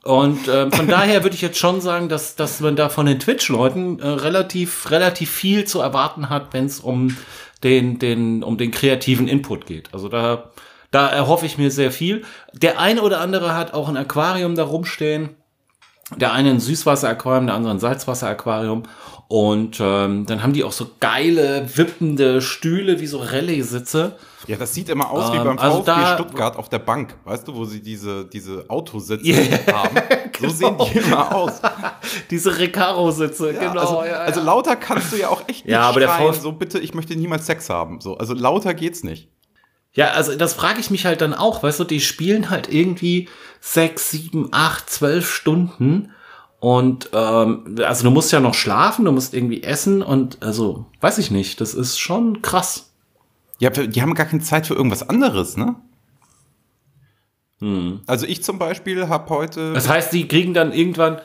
[0.03, 3.19] Und ähm, von daher würde ich jetzt schon sagen, dass, dass man da von den
[3.19, 7.17] Twitch-Leuten äh, relativ, relativ viel zu erwarten hat, wenn es um
[7.63, 9.89] den, den, um den kreativen Input geht.
[9.91, 10.51] Also da,
[10.91, 12.23] da erhoffe ich mir sehr viel.
[12.53, 15.29] Der eine oder andere hat auch ein Aquarium da rumstehen.
[16.17, 18.83] Der eine ein Süßwasser-Aquarium, der andere ein Salzwasser-Aquarium.
[19.29, 24.17] Und ähm, dann haben die auch so geile, wippende Stühle, wie so Rallye-Sitze.
[24.45, 27.47] Ja, das sieht immer aus wie Ähm, beim also VfB Stuttgart auf der Bank, weißt
[27.47, 29.37] du, wo sie diese, diese Autositze Ja,
[29.73, 29.95] haben.
[30.41, 31.61] So sehen die immer aus.
[32.31, 33.81] Diese Recaro-Sitze, Ja, genau.
[33.81, 34.17] also, ja, ja.
[34.17, 36.79] also lauter kannst du ja auch echt nicht Ja, aber der schreien, VfB so bitte,
[36.79, 38.01] ich möchte niemals Sex haben.
[38.01, 39.29] So, also lauter geht's nicht.
[39.93, 43.27] Ja, also das frage ich mich halt dann auch, weißt du, die spielen halt irgendwie
[43.59, 46.11] sechs, sieben, acht, zwölf Stunden
[46.59, 51.17] und ähm, also du musst ja noch schlafen, du musst irgendwie essen und also weiß
[51.17, 52.93] ich nicht, das ist schon krass.
[53.59, 55.75] Ja, die haben gar keine Zeit für irgendwas anderes, ne?
[57.59, 58.01] Hm.
[58.07, 59.73] Also ich zum Beispiel habe heute.
[59.73, 61.21] Das heißt, die kriegen dann irgendwann,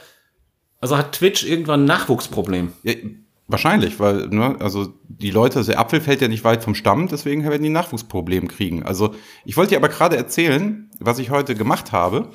[0.81, 2.73] also hat Twitch irgendwann ein Nachwuchsproblem.
[2.83, 2.95] Ja,
[3.49, 7.09] wahrscheinlich, weil, ne, also die Leute, also der Apfel fällt ja nicht weit vom Stamm,
[7.09, 8.83] deswegen werden die ein Nachwuchsproblem kriegen.
[8.83, 12.31] Also ich wollte dir aber gerade erzählen, was ich heute gemacht habe.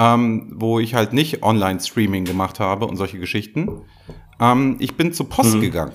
[0.00, 3.80] ähm, wo ich halt nicht Online-Streaming gemacht habe und solche Geschichten.
[4.38, 5.60] Ähm, ich bin zur Post Mhm.
[5.60, 5.92] gegangen.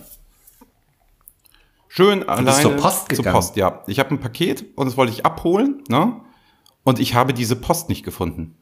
[1.88, 3.36] Schön alleine zur Post zur gegangen?
[3.36, 3.82] Post, ja.
[3.88, 6.20] Ich habe ein Paket und das wollte ich abholen, ne?
[6.84, 8.56] Und ich habe diese Post nicht gefunden.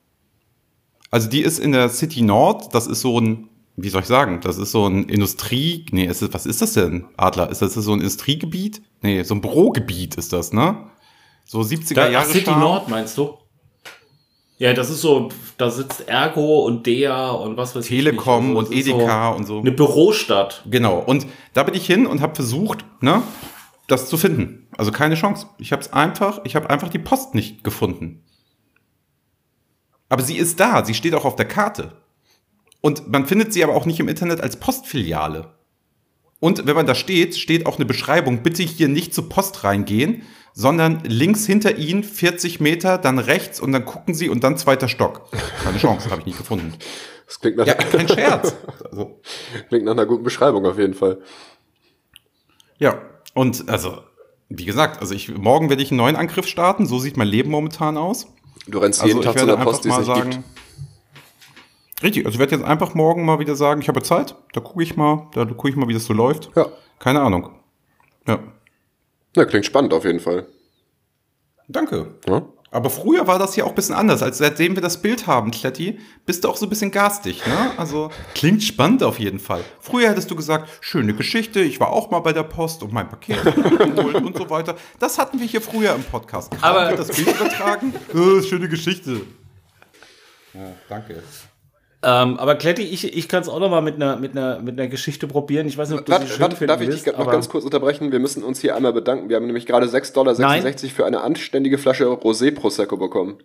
[1.09, 4.39] Also die ist in der City Nord, das ist so ein, wie soll ich sagen,
[4.41, 7.49] das ist so ein Industrie, nee, ist es, was ist das denn, Adler?
[7.49, 8.81] Ist das so ein Industriegebiet?
[9.01, 10.89] Nee, so ein Bürogebiet ist das, ne?
[11.45, 12.51] So 70er Da, Jahre ach, City.
[12.51, 13.37] Nord meinst du?
[14.57, 18.57] Ja, das ist so, da sitzt Ergo und DEA und was weiß Telekom ich.
[18.57, 19.59] und das ist Edeka und so.
[19.59, 20.63] Eine Bürostadt.
[20.69, 20.99] Genau.
[20.99, 23.23] Und da bin ich hin und habe versucht, ne,
[23.87, 24.67] das zu finden.
[24.77, 25.47] Also keine Chance.
[25.57, 28.23] Ich habe es einfach, ich habe einfach die Post nicht gefunden.
[30.09, 31.93] Aber sie ist da, sie steht auch auf der Karte.
[32.81, 35.53] Und man findet sie aber auch nicht im Internet als Postfiliale.
[36.39, 40.23] Und wenn man da steht, steht auch eine Beschreibung, bitte hier nicht zur Post reingehen,
[40.53, 44.87] sondern links hinter Ihnen 40 Meter, dann rechts und dann gucken Sie und dann zweiter
[44.87, 45.29] Stock.
[45.63, 46.73] Keine Chance, habe ich nicht gefunden.
[47.27, 48.55] Das klingt nach, Ja, kein Scherz.
[48.83, 49.21] Also,
[49.69, 51.19] klingt nach einer guten Beschreibung auf jeden Fall.
[52.79, 52.99] Ja,
[53.33, 53.99] und also,
[54.49, 56.87] wie gesagt, also ich, morgen werde ich einen neuen Angriff starten.
[56.87, 58.27] So sieht mein Leben momentan aus.
[58.67, 60.29] Du rennst Also jeden ich Tag zu der Post, die es mal nicht sagen.
[60.31, 60.43] gibt.
[62.03, 64.81] Richtig, also ich werde jetzt einfach morgen mal wieder sagen, ich habe Zeit, da gucke
[64.83, 66.49] ich mal, da gucke ich mal, wie das so läuft.
[66.55, 66.67] Ja.
[66.99, 67.49] Keine Ahnung.
[68.27, 68.39] Ja.
[69.35, 70.45] ja, klingt spannend auf jeden Fall.
[71.67, 72.15] Danke.
[72.27, 72.43] Ja?
[72.73, 74.23] Aber früher war das ja auch ein bisschen anders.
[74.23, 77.71] Als seitdem wir das Bild haben, Kletti, bist du auch so ein bisschen garstig, ne?
[77.77, 79.61] Also klingt spannend auf jeden Fall.
[79.81, 83.09] Früher hättest du gesagt, schöne Geschichte, ich war auch mal bei der Post und mein
[83.09, 83.43] Paket
[83.95, 84.75] geholt und so weiter.
[84.99, 86.53] Das hatten wir hier früher im Podcast.
[86.61, 87.93] Aber- das Bild übertragen.
[88.13, 89.21] Oh, schöne Geschichte.
[90.53, 91.21] Ja, danke.
[92.03, 94.79] Ähm, aber Kletti, ich, ich kann es auch noch mal mit einer, mit, einer, mit
[94.79, 95.67] einer Geschichte probieren.
[95.67, 97.47] Ich weiß nicht, ob du sie Warte, schön warte, darf ich willst, dich noch ganz
[97.47, 98.11] kurz unterbrechen?
[98.11, 99.29] Wir müssen uns hier einmal bedanken.
[99.29, 100.35] Wir haben nämlich gerade 6,66 Dollar
[100.95, 103.37] für eine anständige Flasche Rosé Prosecco bekommen.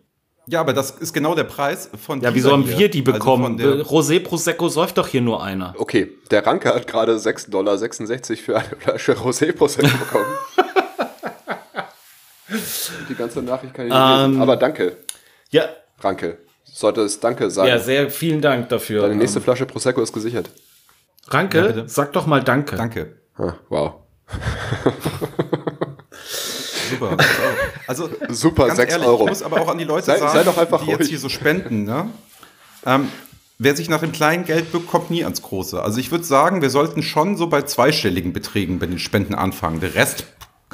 [0.48, 2.78] Ja, aber das ist genau der Preis von Ja, wieso haben hier.
[2.78, 3.58] wir die Also bekommen?
[3.58, 5.74] der- Rosé Prosecco säuft doch hier nur einer.
[5.76, 7.78] Okay, der Ranke hat gerade 6,66 Dollar
[8.36, 10.24] für eine Flasche Rosé Prosecco bekommen.
[13.08, 14.34] die ganze Nachricht kann ich nicht lesen.
[14.34, 14.96] Ähm, Aber danke,
[15.50, 15.64] Ja,
[16.00, 16.38] Ranke.
[16.78, 17.68] Sollte es Danke sagen.
[17.68, 19.00] ja, sehr vielen Dank dafür.
[19.00, 20.50] Deine nächste Ähm, Flasche Prosecco ist gesichert.
[21.28, 22.76] Ranke, Ja, sag doch mal Danke.
[22.76, 23.16] Danke.
[23.38, 23.94] Ah, wow.
[26.90, 27.16] Super.
[27.86, 29.22] Also, Super, ganz 6 ehrlich, Euro.
[29.24, 31.08] ich muss aber auch an die Leute Sei- sagen, sei doch einfach die jetzt ruhig.
[31.08, 32.10] hier so spenden, ne?
[32.84, 33.08] Ähm,
[33.58, 35.82] wer sich nach dem kleinen Geld bückt, kommt nie ans Große.
[35.82, 39.80] Also ich würde sagen, wir sollten schon so bei zweistelligen Beträgen bei den Spenden anfangen.
[39.80, 40.26] Der Rest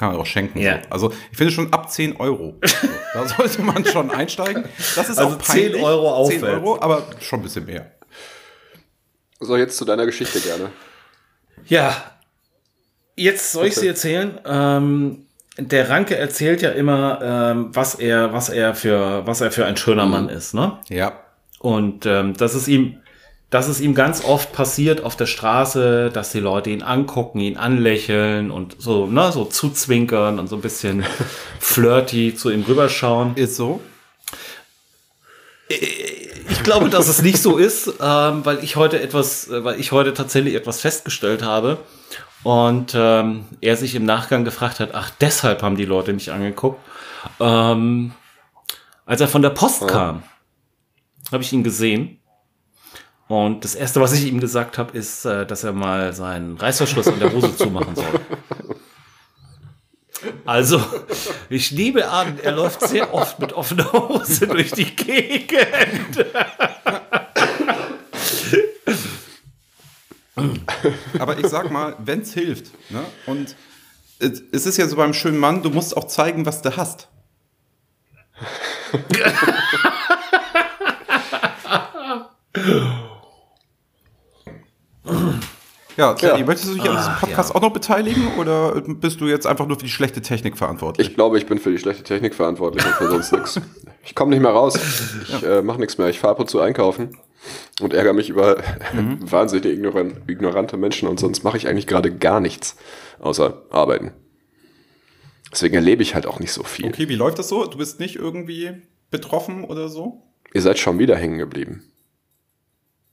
[0.03, 0.59] kann man auch schenken.
[0.59, 0.81] Ja.
[0.83, 0.89] So.
[0.91, 2.59] Also ich finde schon ab 10 Euro.
[3.13, 4.65] So, da sollte man schon einsteigen.
[4.97, 5.75] Das ist Also auch peinlich.
[5.75, 6.55] 10 Euro 10 aufwärts.
[6.55, 7.93] Euro, aber schon ein bisschen mehr.
[9.39, 10.71] So, jetzt zu deiner Geschichte gerne.
[11.67, 11.95] Ja,
[13.15, 14.41] jetzt soll ich sie erzählen.
[14.47, 15.27] Ähm,
[15.59, 19.77] der Ranke erzählt ja immer, ähm, was er, was er für, was er für ein
[19.77, 20.79] schöner Mann ist, ne?
[20.89, 21.21] Ja.
[21.59, 23.02] Und ähm, das ist ihm,
[23.53, 27.59] das ist ihm ganz oft passiert auf der Straße, dass die Leute ihn angucken, ihn
[27.59, 31.05] anlächeln und so, ne, so zuzwinkern und so ein bisschen
[31.61, 33.37] flirty zu ihm rüberschauen.
[33.37, 33.83] Ist so.
[35.69, 39.93] Ich glaube, dass es nicht so ist, ähm, weil ich heute etwas, äh, weil ich
[39.93, 41.77] heute tatsächlich etwas festgestellt habe
[42.45, 46.81] und ähm, er sich im Nachgang gefragt hat, ach, deshalb haben die Leute mich angeguckt.
[47.39, 48.13] Ähm,
[49.05, 50.23] als er von der Post kam,
[51.31, 52.19] habe ich ihn gesehen.
[53.33, 57.09] Und das erste, was ich ihm gesagt habe, ist, äh, dass er mal seinen Reißverschluss
[57.09, 58.21] an der Hose zumachen soll.
[60.45, 60.79] Also,
[61.49, 66.27] ich nehme an, er läuft sehr oft mit offener Hose durch die Gegend.
[71.19, 73.03] Aber ich sag mal, wenn's hilft, ne?
[73.25, 73.57] Und
[74.19, 77.09] es es ist ja so beim schönen Mann, du musst auch zeigen, was du hast.
[85.97, 86.47] Ja, Claudi, Ja.
[86.47, 89.77] möchtest du dich an diesem Podcast auch noch beteiligen oder bist du jetzt einfach nur
[89.79, 91.09] für die schlechte Technik verantwortlich?
[91.09, 93.61] Ich glaube, ich bin für die schlechte Technik verantwortlich und für sonst nichts.
[94.05, 94.75] Ich komme nicht mehr raus.
[95.29, 96.09] Ich äh, mache nichts mehr.
[96.09, 97.19] Ich fahre ab und zu einkaufen
[97.81, 98.57] und ärgere mich über
[99.21, 102.77] wahnsinnig ignoran ignorante Menschen und sonst mache ich eigentlich gerade gar nichts
[103.21, 104.13] außer arbeiten.
[105.53, 106.87] Deswegen erlebe ich halt auch nicht so viel.
[106.87, 107.67] Okay, wie läuft das so?
[107.67, 108.71] Du bist nicht irgendwie
[109.11, 110.23] betroffen oder so?
[110.55, 111.83] Ihr seid schon wieder hängen geblieben.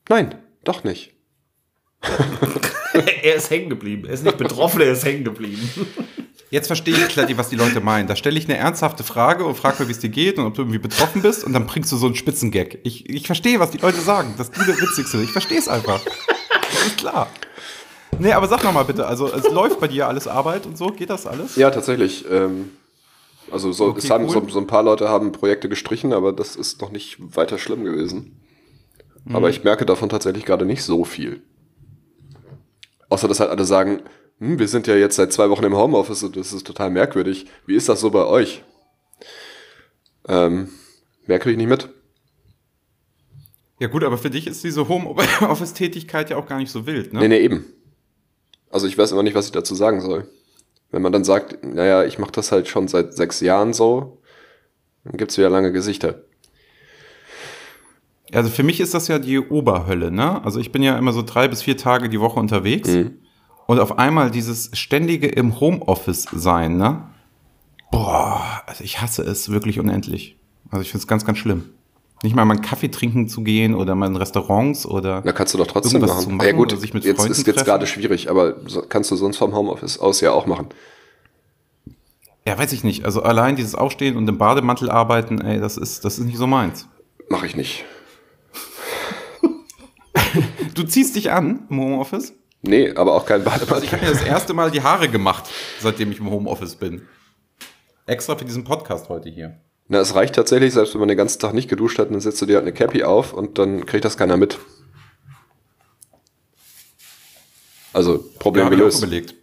[0.08, 1.13] Nein, doch nicht.
[3.24, 4.06] er ist hängen geblieben.
[4.08, 5.70] Er ist nicht betroffen, er ist hängen geblieben.
[6.52, 8.08] Jetzt verstehe ich, Kletti, was die Leute meinen.
[8.08, 10.56] Da stelle ich eine ernsthafte Frage und frage mal, wie es dir geht und ob
[10.56, 12.80] du irgendwie betroffen bist und dann bringst du so einen Spitzengag.
[12.84, 14.34] Ich, ich verstehe, was die Leute sagen.
[14.38, 15.22] Das ist die der Witzigste.
[15.22, 16.02] Ich verstehe es einfach.
[16.72, 17.28] Das ist klar.
[18.18, 20.88] Nee, aber sag noch mal bitte, also es läuft bei dir alles Arbeit und so,
[20.88, 21.56] geht das alles?
[21.56, 22.26] Ja, tatsächlich.
[22.30, 22.72] Ähm,
[23.52, 24.32] Also so, Okay, es haben, cool.
[24.32, 27.84] so, so ein paar Leute haben Projekte gestrichen, aber das ist noch nicht weiter schlimm
[27.86, 28.40] gewesen.
[29.26, 29.36] Mhm.
[29.36, 31.42] Aber ich merke davon tatsächlich gerade nicht so viel.
[33.10, 34.02] Außer dass halt alle sagen,
[34.39, 37.48] hm, wir sind ja jetzt seit zwei Wochen im Homeoffice und das ist total merkwürdig.
[37.65, 38.63] Wie ist das so bei euch?
[40.28, 40.69] Ähm,
[41.26, 41.89] mehr kriege ich nicht mit.
[43.80, 47.19] Ja gut, aber für dich ist diese Homeoffice-Tätigkeit ja auch gar nicht so wild, ne?
[47.19, 47.65] Nee, nee, eben.
[48.69, 50.28] Also ich weiß immer nicht, was ich dazu sagen soll.
[50.91, 54.22] Wenn man dann sagt, naja, ich mache das halt schon seit sechs Jahren so,
[55.04, 56.24] dann gibt's wieder lange Gesichter.
[58.34, 60.44] Also für mich ist das ja die Oberhölle, ne?
[60.44, 62.89] Also ich bin ja immer so drei bis vier Tage die Woche unterwegs.
[63.68, 67.04] Und auf einmal dieses ständige im Homeoffice sein, ne?
[67.92, 70.38] Boah, also ich hasse es wirklich unendlich.
[70.70, 71.65] Also ich finde es ganz, ganz schlimm.
[72.22, 75.22] Nicht mal mal einen Kaffee trinken zu gehen oder mal in Restaurants oder.
[75.24, 76.20] Na, kannst du doch trotzdem machen.
[76.20, 77.65] zu machen ja gut, sich mit jetzt Freunden ist jetzt treffen.
[77.65, 78.56] gerade schwierig, aber
[78.89, 80.68] kannst du sonst vom Homeoffice aus ja auch machen.
[82.46, 83.06] Ja, weiß ich nicht.
[83.06, 86.48] Also allein dieses Aufstehen und im Bademantel arbeiten, ey, das ist, das ist nicht so
[86.48, 86.88] meins.
[87.30, 87.86] Mache ich nicht.
[90.76, 92.34] Du ziehst dich an im Homeoffice?
[92.62, 93.92] Nee, aber auch kein Also ich Bademantel.
[93.92, 95.46] habe mir das erste Mal die Haare gemacht,
[95.80, 97.08] seitdem ich im Homeoffice bin.
[98.06, 99.60] Extra für diesen Podcast heute hier.
[99.88, 102.42] Na, es reicht tatsächlich, selbst wenn man den ganzen Tag nicht geduscht hat, dann setzt
[102.42, 104.60] du dir halt eine Cappy auf und dann kriegt das keiner mit.
[107.94, 109.04] Also, Problem Ja, habe ich auch gelöst.
[109.04, 109.36] überlegt.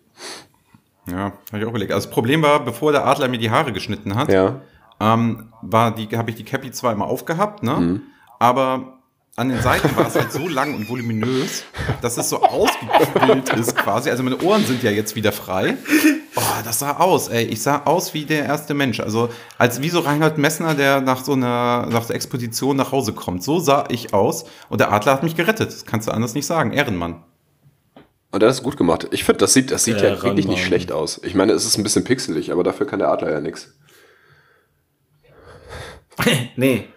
[1.08, 1.16] Ja,
[1.50, 1.92] habe ich auch überlegt.
[1.92, 4.60] Also das Problem war, bevor der Adler mir die Haare geschnitten hat, Ja.
[5.00, 7.74] ähm, war die, habe ich die Cappy zwar immer aufgehabt, ne?
[7.74, 8.02] Mhm.
[8.38, 8.95] Aber
[9.38, 11.64] an den Seiten war es halt so lang und voluminös,
[12.00, 14.08] dass es so ausgequillt ist quasi.
[14.08, 15.76] Also meine Ohren sind ja jetzt wieder frei.
[16.36, 17.44] Oh, das sah aus, ey.
[17.44, 18.98] Ich sah aus wie der erste Mensch.
[18.98, 23.12] Also als wie so Reinhold Messner, der nach so einer nach der Exposition nach Hause
[23.12, 23.42] kommt.
[23.44, 24.46] So sah ich aus.
[24.70, 25.68] Und der Adler hat mich gerettet.
[25.68, 26.72] Das kannst du anders nicht sagen.
[26.72, 27.22] Ehrenmann.
[28.32, 29.06] Und das ist gut gemacht.
[29.10, 31.20] Ich finde, das sieht, das sieht ja wirklich nicht schlecht aus.
[31.22, 33.74] Ich meine, es ist ein bisschen pixelig, aber dafür kann der Adler ja nichts.
[36.56, 36.88] nee.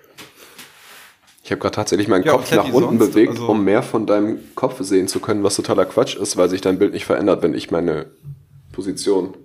[1.50, 4.06] Ich habe gerade tatsächlich meinen Ja, Kopf nach unten sonst, bewegt, also- um mehr von
[4.06, 7.42] deinem Kopf sehen zu können, was totaler Quatsch ist, weil sich dein Bild nicht verändert,
[7.42, 8.06] wenn ich meine
[8.72, 9.36] Position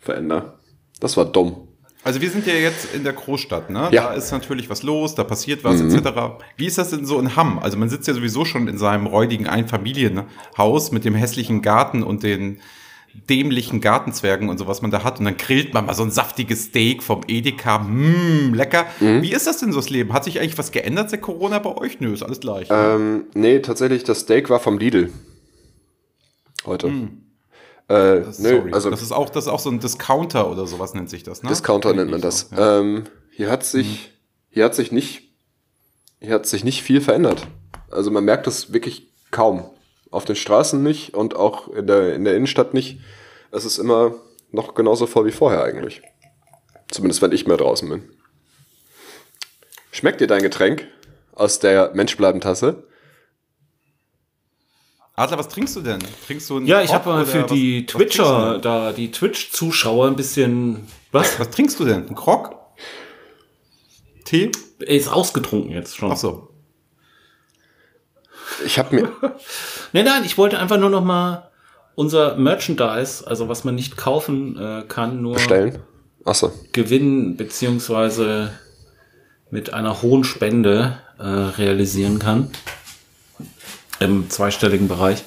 [0.00, 0.54] verändere.
[0.98, 1.68] Das war dumm.
[2.02, 3.88] Also wir sind ja jetzt in der Großstadt, ne?
[3.92, 4.08] Ja.
[4.08, 6.08] Da ist natürlich was los, da passiert was, etc.
[6.56, 7.60] Wie ist das denn so in Hamm?
[7.60, 12.24] Also man sitzt ja sowieso schon in seinem räudigen Einfamilienhaus mit dem hässlichen Garten und
[12.24, 12.58] den
[13.28, 15.18] dämlichen Gartenzwergen und so, was man da hat.
[15.18, 17.78] Und dann grillt man mal so ein saftiges Steak vom Edeka.
[17.80, 18.86] Mmm, lecker.
[19.00, 20.12] Wie ist das denn so das Leben?
[20.12, 22.00] Hat sich eigentlich was geändert seit Corona bei euch?
[22.00, 22.68] Nö, ist alles gleich.
[22.70, 22.76] ne?
[22.76, 25.12] Ähm, nee, tatsächlich, das Steak war vom Lidl.
[26.64, 26.86] Heute.
[27.88, 28.72] Äh, nö, Sorry.
[28.72, 31.42] also das ist auch, das ist auch so ein Discounter oder sowas nennt sich das,
[31.42, 31.48] ne?
[31.48, 32.48] Discounter nennt man das.
[32.50, 32.78] so, ja.
[32.80, 34.12] Ähm, hier hat sich,
[34.50, 35.24] hier hat sich nicht,
[36.20, 37.46] hier hat sich nicht viel verändert.
[37.90, 39.64] Also man merkt das wirklich kaum.
[40.12, 43.00] Auf den Straßen nicht und auch in der, in der Innenstadt nicht.
[43.50, 44.14] Es ist immer
[44.52, 46.02] noch genauso voll wie vorher eigentlich.
[46.90, 48.08] Zumindest wenn ich mehr draußen bin.
[49.90, 50.86] Schmeckt dir dein Getränk
[51.34, 52.84] aus der Menschbleiben-Tasse?
[55.14, 55.98] Adler, was trinkst du denn?
[56.26, 58.62] Trinkst du einen Ja, ich habe mal für was- die was Twitcher, denn?
[58.62, 60.86] da die Twitch-Zuschauer ein bisschen.
[61.10, 61.38] Was?
[61.38, 62.08] Was trinkst du denn?
[62.08, 62.54] Ein Krog?
[64.24, 64.50] Tee?
[64.80, 66.12] Er ist ausgetrunken jetzt schon.
[66.12, 66.48] Ach so.
[68.64, 69.12] Ich habe mir,
[69.92, 71.50] Nein, nein, ich wollte einfach nur noch mal
[71.94, 75.78] unser Merchandise, also was man nicht kaufen äh, kann, nur bestellen.
[76.24, 76.52] Achso.
[76.72, 78.52] gewinnen beziehungsweise
[79.50, 82.50] mit einer hohen Spende äh, realisieren kann.
[84.00, 85.24] Im zweistelligen Bereich.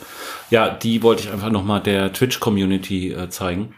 [0.49, 3.75] Ja, die wollte ich einfach noch mal der Twitch-Community äh, zeigen.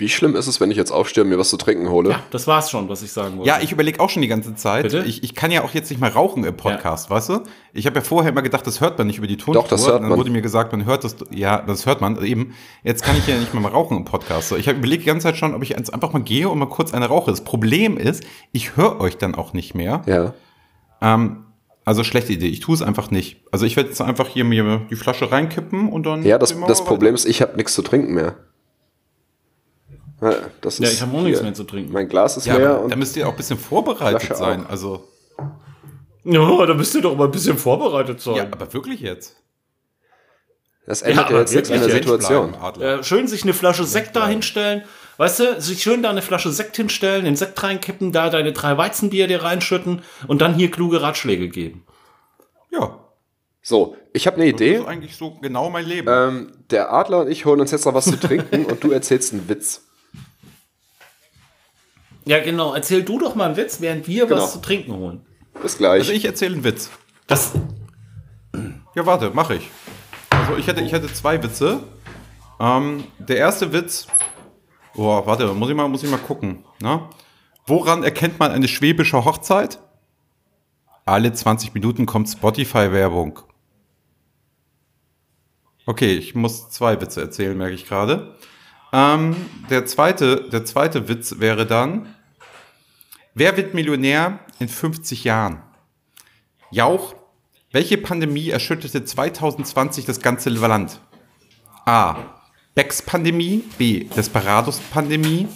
[0.00, 2.10] Wie schlimm ist es, wenn ich jetzt aufstehe und mir was zu trinken hole?
[2.10, 3.48] Ja, das war's schon, was ich sagen wollte.
[3.48, 4.84] Ja, ich überlege auch schon die ganze Zeit.
[4.84, 5.04] Bitte?
[5.04, 7.40] Ich, ich kann ja auch jetzt nicht mehr rauchen im Podcast, weißt du?
[7.74, 9.62] Ich habe ja vorher immer gedacht, das hört man nicht über die Tonspur.
[9.62, 10.18] Doch, das hört Und Dann man.
[10.18, 11.16] wurde mir gesagt, man hört das.
[11.30, 12.54] Ja, das hört man eben.
[12.82, 14.48] Jetzt kann ich ja nicht mehr mal rauchen im Podcast.
[14.48, 16.58] So, ich habe überlegt die ganze Zeit schon, ob ich jetzt einfach mal gehe und
[16.58, 17.30] mal kurz eine rauche.
[17.30, 20.02] Das Problem ist, ich höre euch dann auch nicht mehr.
[20.06, 20.34] Ja.
[21.02, 21.44] Ähm,
[21.84, 22.48] also schlechte Idee.
[22.48, 23.42] Ich tue es einfach nicht.
[23.52, 26.24] Also ich werde jetzt einfach hier mir die Flasche reinkippen und dann.
[26.24, 28.36] Ja, das, das mal Problem ist, ich habe nichts zu trinken mehr.
[30.20, 31.92] Ja, das Ja, ich habe auch nichts mehr zu trinken.
[31.92, 34.66] Mein Glas ist Ja, leer und da müsst ihr auch ein bisschen vorbereitet Flasche sein.
[34.66, 34.70] auch.
[34.70, 35.08] Also,
[36.24, 38.34] Ja, da müsst ihr doch mal ein bisschen vorbereitet sein.
[38.36, 39.36] ja, aber wirklich jetzt.
[40.86, 42.48] das ändert Ja, ja, jetzt nichts an der Situation.
[42.50, 42.98] Bleiben, Adler.
[43.00, 44.82] Äh, schön sich eine Flasche Sekt da hinstellen.
[45.16, 48.76] Weißt du, sich schön da eine Flasche Sekt hinstellen, den Sekt reinkippen, da deine drei
[48.78, 51.84] Weizenbier dir reinschütten und dann hier kluge Ratschläge geben.
[52.70, 52.98] Ja,
[53.62, 54.76] So, ich habe eine das Idee.
[54.76, 56.08] ist eigentlich so genau mein Leben.
[56.10, 59.32] Ähm, der Adler und ich holen uns jetzt noch was zu trinken und du erzählst
[59.34, 59.86] einen Witz.
[62.24, 62.74] Ja, genau.
[62.74, 64.42] Erzähl du doch mal einen Witz, während wir Genau.
[64.42, 65.24] was zu trinken holen.
[65.62, 66.00] Bis gleich.
[66.00, 66.90] Also ich erzähle einen Witz.
[67.26, 67.52] Das,
[68.94, 69.70] Ja, warte, mache ich.
[70.30, 71.80] Also ich hätte, ich hätte zwei Witze.
[72.58, 74.06] Ähm, der erste Witz
[74.96, 76.64] Oh, warte, muss ich mal, muss ich mal gucken.
[76.82, 77.08] Ne?
[77.66, 79.78] Woran erkennt man eine schwäbische Hochzeit?
[81.04, 83.38] Alle 20 Minuten kommt Spotify-Werbung.
[85.86, 88.34] Okay, ich muss zwei Witze erzählen, merke ich gerade.
[88.92, 89.36] Ähm,
[89.68, 92.14] der, zweite, der zweite Witz wäre dann,
[93.34, 95.62] wer wird Millionär in 50 Jahren?
[96.70, 97.14] Jauch,
[97.72, 101.00] welche Pandemie erschütterte 2020 das ganze Land?
[101.86, 102.16] A.
[102.74, 104.04] Becks-Pandemie, B.
[104.04, 105.48] Desperados-Pandemie,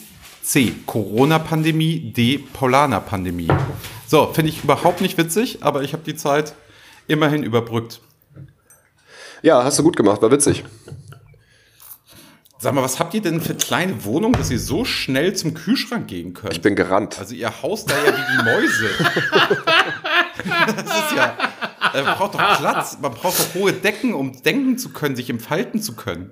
[0.43, 0.75] C.
[0.87, 2.39] Corona-Pandemie, D.
[2.39, 3.49] Polana-Pandemie.
[4.07, 6.55] So, finde ich überhaupt nicht witzig, aber ich habe die Zeit
[7.07, 8.01] immerhin überbrückt.
[9.43, 10.65] Ja, hast du gut gemacht, war witzig.
[12.65, 16.07] Sag mal, was habt ihr denn für kleine Wohnungen, dass ihr so schnell zum Kühlschrank
[16.09, 16.55] gehen könnt?
[16.55, 17.19] Ich bin gerannt.
[17.19, 18.89] Also ihr haust da ja wie die Mäuse.
[20.75, 21.37] das ist ja,
[21.93, 25.29] äh, man braucht doch Platz, man braucht doch hohe Decken, um denken zu können, sich
[25.29, 26.31] entfalten zu können.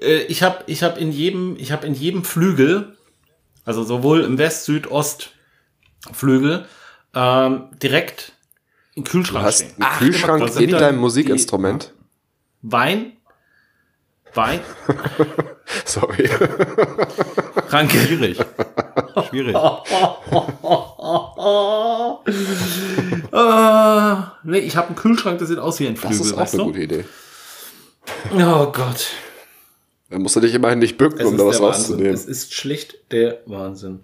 [0.00, 2.96] Äh, ich habe ich hab in jedem, ich habe in jedem Flügel,
[3.66, 5.32] also sowohl im West, Süd, Ost
[6.10, 6.64] Flügel,
[7.14, 8.32] ähm, direkt
[8.96, 9.72] einen Du Kühlschrank hast stehen.
[9.72, 11.92] einen Ach, Kühlschrank in die- deinem Musikinstrument.
[12.62, 13.12] Wein,
[14.34, 14.60] Wein,
[15.84, 16.28] Sorry.
[17.68, 17.98] Ranke.
[17.98, 18.38] Schwierig.
[19.28, 19.54] Schwierig.
[23.32, 24.14] äh,
[24.44, 26.50] nee, ich habe einen Kühlschrank, der sieht aus wie ein Das Flügel, ist auch eine
[26.50, 26.64] du?
[26.64, 27.04] gute Idee.
[28.34, 29.06] Oh Gott.
[30.10, 32.12] Dann musst du dich immerhin nicht bücken, Es um da was rauszunehmen.
[32.12, 34.00] Es ist schlicht der Wahnsinn.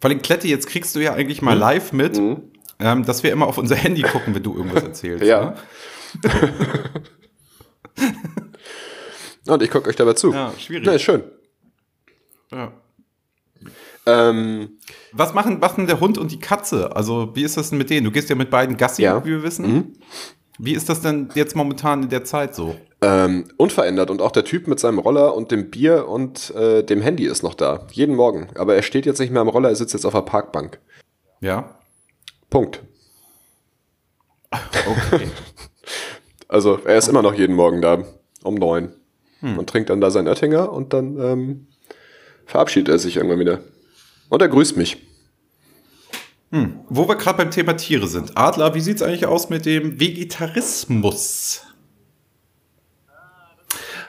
[0.00, 2.18] Vor allem, Kletti, jetzt kriegst du ja eigentlich mal live mit,
[2.78, 5.24] ähm, dass wir immer auf unser Handy gucken, wenn du irgendwas erzählst.
[5.24, 5.54] Ja.
[6.24, 6.32] Ne?
[9.46, 10.32] Und ich gucke euch dabei zu.
[10.32, 10.86] Ja, schwierig.
[10.86, 11.22] Ja, ist schön.
[12.52, 12.72] Ja.
[14.06, 14.78] Ähm,
[15.12, 16.94] Was machen, denn der Hund und die Katze?
[16.96, 18.04] Also, wie ist das denn mit denen?
[18.04, 19.20] Du gehst ja mit beiden Gassi, Ja.
[19.20, 19.24] Mhm.
[19.24, 19.98] wie wir wissen.
[20.58, 22.76] Wie ist das denn jetzt momentan in der Zeit so?
[23.02, 27.00] ähm, unverändert und auch der Typ mit seinem Roller und dem Bier und äh, dem
[27.00, 27.86] Handy ist noch da.
[27.92, 28.48] Jeden Morgen.
[28.56, 30.78] Aber er steht jetzt nicht mehr am Roller, er sitzt jetzt auf der Parkbank.
[31.40, 31.78] Ja.
[32.50, 32.82] Punkt.
[34.52, 35.28] Okay.
[36.48, 38.02] Also er ist immer noch jeden Morgen da
[38.42, 38.92] um neun
[39.42, 41.66] und trinkt dann da sein Oettinger und dann ähm,
[42.46, 43.60] verabschiedet er sich irgendwann wieder.
[44.28, 44.98] Und er grüßt mich.
[46.88, 48.36] Wo wir gerade beim Thema Tiere sind.
[48.36, 51.62] Adler, wie sieht's eigentlich aus mit dem Vegetarismus?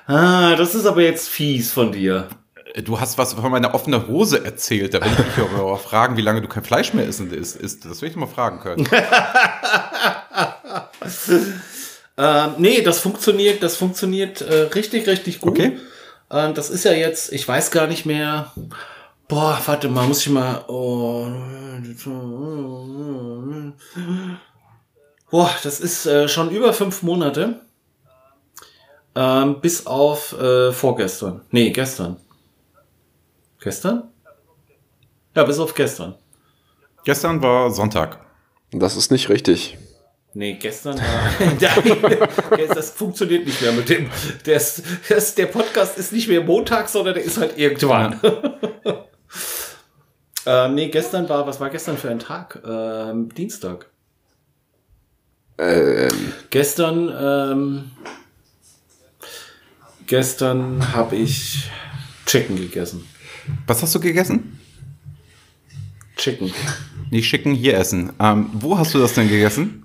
[0.07, 2.29] Ah, das ist aber jetzt fies von dir.
[2.73, 4.95] Äh, Du hast was von meiner offenen Hose erzählt.
[4.95, 7.21] Da will ich dich aber mal fragen, wie lange du kein Fleisch mehr isst.
[7.21, 7.85] isst.
[7.85, 8.87] Das will ich doch mal fragen können.
[12.21, 15.53] Ähm, nee, das funktioniert, das funktioniert äh, richtig, richtig gut.
[15.53, 15.79] Okay.
[16.29, 18.51] Ähm, das ist ja jetzt, ich weiß gar nicht mehr.
[19.27, 20.63] Boah, warte mal, muss ich mal.
[20.67, 21.25] Oh,
[25.31, 27.61] boah, das ist äh, schon über fünf Monate.
[29.15, 31.41] Ähm, bis auf äh, vorgestern.
[31.49, 32.17] Nee, gestern.
[33.59, 34.03] Gestern?
[35.35, 36.13] Ja, bis auf gestern.
[37.03, 38.19] Gestern war Sonntag.
[38.71, 39.79] Das ist nicht richtig.
[40.33, 41.31] Nee, gestern war.
[42.57, 44.09] Der- das funktioniert nicht mehr mit dem.
[44.45, 48.19] Der, ist, das, der Podcast ist nicht mehr Montag, sondern der ist halt irgendwann.
[50.45, 52.61] ähm, nee, gestern war, was war gestern für ein Tag?
[52.65, 53.87] Ähm, Dienstag.
[55.57, 56.07] Ähm,
[56.49, 57.91] Gestern, ähm,
[60.07, 61.69] gestern habe ich
[62.25, 63.05] Chicken gegessen.
[63.67, 64.59] Was hast du gegessen?
[66.15, 66.53] Chicken.
[67.09, 68.13] Nicht schicken, hier essen.
[68.19, 69.80] Ähm, wo hast du das denn gegessen?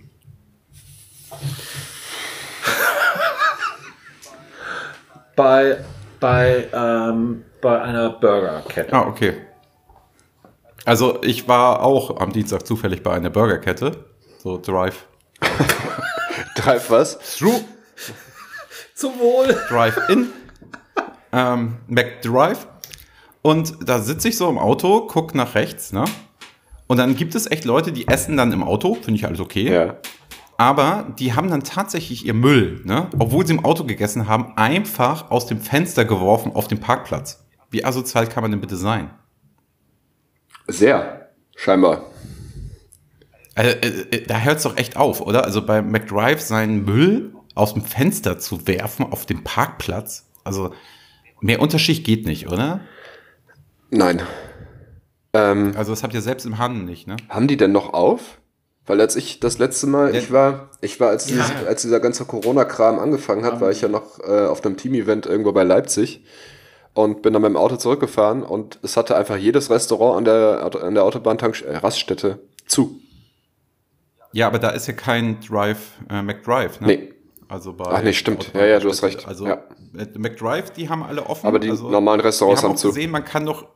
[5.37, 5.84] Bei,
[6.18, 8.93] bei, ähm, bei einer Burgerkette.
[8.93, 9.34] Ah, okay.
[10.84, 14.05] Also ich war auch am Dienstag zufällig bei einer Burgerkette.
[14.39, 15.07] So Drive.
[16.57, 17.18] Drive was?
[17.39, 17.61] Through
[18.95, 19.55] Zum Wohl.
[19.68, 20.28] Drive-In.
[21.32, 22.66] ähm, McDrive.
[23.43, 26.05] Und da sitze ich so im Auto, guck nach rechts, ne?
[26.87, 29.72] Und dann gibt es echt Leute, die essen dann im Auto, finde ich alles okay.
[29.72, 29.97] Ja.
[30.59, 33.09] Aber die haben dann tatsächlich ihr Müll, ne?
[33.19, 37.45] obwohl sie im Auto gegessen haben, einfach aus dem Fenster geworfen auf den Parkplatz.
[37.71, 39.11] Wie asozial kann man denn bitte sein?
[40.67, 41.31] Sehr.
[41.57, 42.05] Scheinbar.
[43.55, 45.45] Also, äh, äh, da hört es doch echt auf, oder?
[45.45, 50.29] Also bei McDrive seinen Müll aus dem Fenster zu werfen auf den Parkplatz.
[50.45, 50.73] Also
[51.41, 52.81] mehr Unterschied geht nicht, oder?
[53.91, 54.23] Nein.
[55.33, 57.17] Ähm, Also das habt ihr selbst im Handel nicht, ne?
[57.29, 58.39] haben die denn noch auf?
[58.87, 61.66] Weil als ich das letzte Mal, ich war, ich war, als, dieses, Ja.
[61.66, 65.51] als dieser ganze Corona-Kram angefangen hat, war ich ja noch äh, auf einem Team-Event irgendwo
[65.53, 66.24] bei Leipzig
[66.95, 70.70] und bin dann mit dem Auto zurückgefahren und es hatte einfach jedes Restaurant an der,
[70.84, 73.01] an der Autobahn-Raststätte zu.
[74.32, 75.78] Ja, aber da ist ja kein Drive,
[76.11, 76.87] äh, McDrive, ne?
[76.87, 77.12] Nee.
[77.49, 78.51] Also bei Ach nee, stimmt.
[78.55, 79.26] Ja, ja, du hast recht.
[79.26, 79.62] Also Ja.
[79.97, 81.47] äh, McDrive, die haben alle offen.
[81.47, 82.89] Aber die also, normalen Restaurants haben haben zu.
[82.89, 83.66] gesehen, man kann noch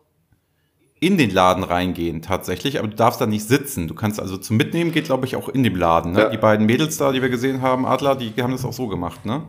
[1.00, 3.88] in den Laden reingehen tatsächlich, aber du darfst da nicht sitzen.
[3.88, 6.12] Du kannst also zum Mitnehmen geht, glaube ich, auch in dem Laden.
[6.12, 6.20] Ne?
[6.20, 6.28] Ja.
[6.28, 9.24] Die beiden Mädels da, die wir gesehen haben, Adler, die haben das auch so gemacht,
[9.24, 9.42] ne?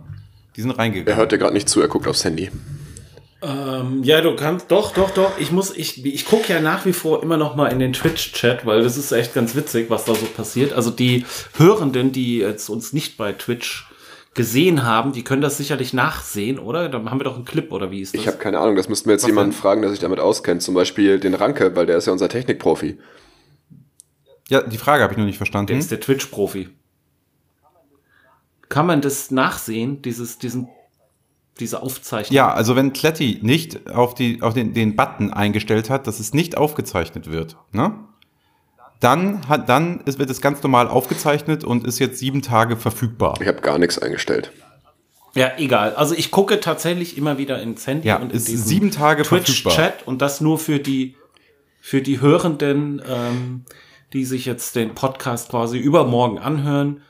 [0.56, 1.18] Die sind Er reingegangen.
[1.18, 2.50] hört dir gerade nicht zu, er guckt aufs Handy.
[3.44, 5.32] Ähm, ja, du kannst, doch, doch, doch.
[5.40, 8.66] Ich muss, ich, ich gucke ja nach wie vor immer noch mal in den Twitch-Chat,
[8.66, 10.74] weil das ist echt ganz witzig, was da so passiert.
[10.74, 11.26] Also die
[11.58, 13.88] Hörenden, die jetzt uns nicht bei Twitch
[14.34, 16.88] gesehen haben, die können das sicherlich nachsehen, oder?
[16.88, 18.22] Da haben wir doch einen Clip, oder wie ist das?
[18.22, 19.60] Ich habe keine Ahnung, das müssten wir jetzt Was jemanden denn?
[19.60, 20.62] fragen, der sich damit auskennt.
[20.62, 22.98] Zum Beispiel den Ranke, weil der ist ja unser Technikprofi.
[24.50, 25.78] Ja, die Frage habe ich noch nicht der verstanden.
[25.78, 26.70] ist der Twitch-Profi.
[28.70, 30.70] Kann man das nachsehen, dieses, diesen,
[31.60, 32.34] diese Aufzeichnung?
[32.36, 36.34] Ja, also wenn Kletti nicht auf, die, auf den, den Button eingestellt hat, dass es
[36.34, 37.96] nicht aufgezeichnet wird, ne?
[39.02, 43.38] Dann, hat, dann ist, wird es ganz normal aufgezeichnet und ist jetzt sieben Tage verfügbar.
[43.42, 44.52] Ich habe gar nichts eingestellt.
[45.34, 45.96] Ja, egal.
[45.96, 49.26] Also ich gucke tatsächlich immer wieder ins Handy Ja, und in ist diesen sieben Tage
[49.26, 49.74] verfügbar.
[49.74, 51.16] Twitch-Chat und das nur für die
[51.80, 53.66] für die Hörenden, ähm,
[54.14, 57.02] die sich jetzt den Podcast quasi übermorgen anhören.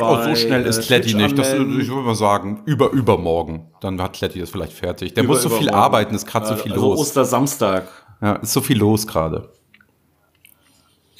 [0.00, 1.38] Oh, Bei, so schnell ist äh, Kletti nicht.
[1.38, 3.70] Das, ich würde mal sagen, über übermorgen.
[3.80, 5.14] Dann hat Kletti das vielleicht fertig.
[5.14, 7.00] Der Über- muss so viel arbeiten, ist gerade so viel also los.
[7.00, 7.88] Ostersamstag.
[8.20, 9.50] Ja, ist so viel los gerade.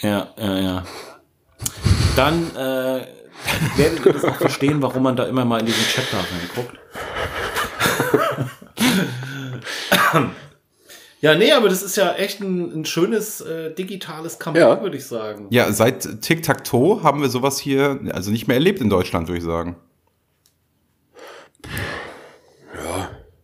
[0.01, 0.85] Ja, ja, ja.
[2.17, 3.07] Dann äh,
[3.77, 6.79] werdet ihr das auch verstehen, warum man da immer mal in diesen Chat da reinguckt.
[11.21, 14.83] ja, nee, aber das ist ja echt ein, ein schönes äh, digitales Comeback, Ja.
[14.83, 15.47] würde ich sagen.
[15.51, 19.45] Ja, seit Tic-Tac-Toe haben wir sowas hier, also nicht mehr erlebt in Deutschland, würde ich
[19.45, 19.77] sagen.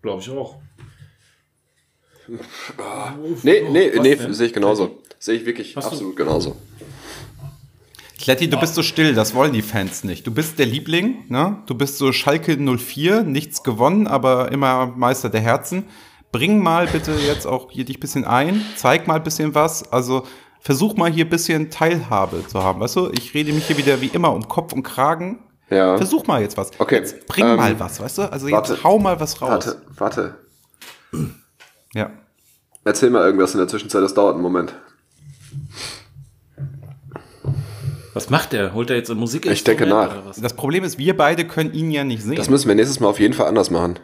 [0.02, 0.56] Glaube ich auch.
[3.42, 4.34] Nee, nee, Was nee, denn?
[4.34, 4.98] sehe ich genauso.
[5.24, 6.54] Sehe ich wirklich Hast du- absolut genauso.
[8.20, 10.26] Kletti, du bist so still, das wollen die Fans nicht.
[10.26, 11.62] Du bist der Liebling, ne?
[11.64, 15.86] Du bist so Schalke 04, nichts gewonnen, aber immer Meister der Herzen.
[16.30, 19.90] Bring mal bitte jetzt auch hier dich bisschen ein, zeig mal ein bisschen was.
[19.90, 20.26] Also
[20.60, 22.80] versuch mal hier ein bisschen Teilhabe zu haben.
[22.80, 25.38] Weißt du, ich rede mich hier wieder wie immer um Kopf und Kragen.
[25.70, 25.96] Ja.
[25.96, 26.70] Versuch mal jetzt was.
[26.78, 28.22] Okay, Jetzt bring ähm, mal was, weißt du?
[28.30, 28.84] Also jetzt warte.
[28.84, 29.50] hau mal was raus.
[29.96, 30.34] Warte,
[31.12, 31.24] warte.
[31.94, 32.10] Ja.
[32.84, 34.74] Erzähl mal irgendwas in der Zwischenzeit, das dauert einen Moment.
[38.14, 38.72] Was macht der?
[38.74, 39.44] Holt er jetzt Musik?
[39.46, 40.10] Ich denke nach.
[40.12, 40.40] Oder was?
[40.40, 42.36] Das Problem ist, wir beide können ihn ja nicht sehen.
[42.36, 43.98] Das müssen wir nächstes Mal auf jeden Fall anders machen.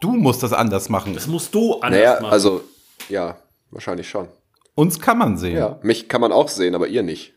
[0.00, 1.14] du musst das anders machen.
[1.14, 2.32] Das musst du anders Naja, machen.
[2.32, 2.62] also,
[3.08, 3.38] ja,
[3.70, 4.28] wahrscheinlich schon.
[4.74, 5.56] Uns kann man sehen.
[5.56, 7.32] Ja, mich kann man auch sehen, aber ihr nicht.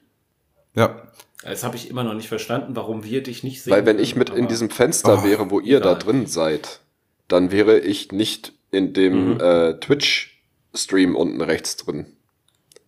[0.76, 1.04] ja.
[1.43, 3.72] Das habe ich immer noch nicht verstanden, warum wir dich nicht sehen.
[3.72, 6.00] Weil wenn ich mit in diesem Fenster Oh, wäre, wo ihr da egal.
[6.04, 6.80] drin seid,
[7.28, 9.39] dann wäre ich nicht in dem Mhm.
[9.39, 12.18] äh, Twitch-Stream unten rechts drin.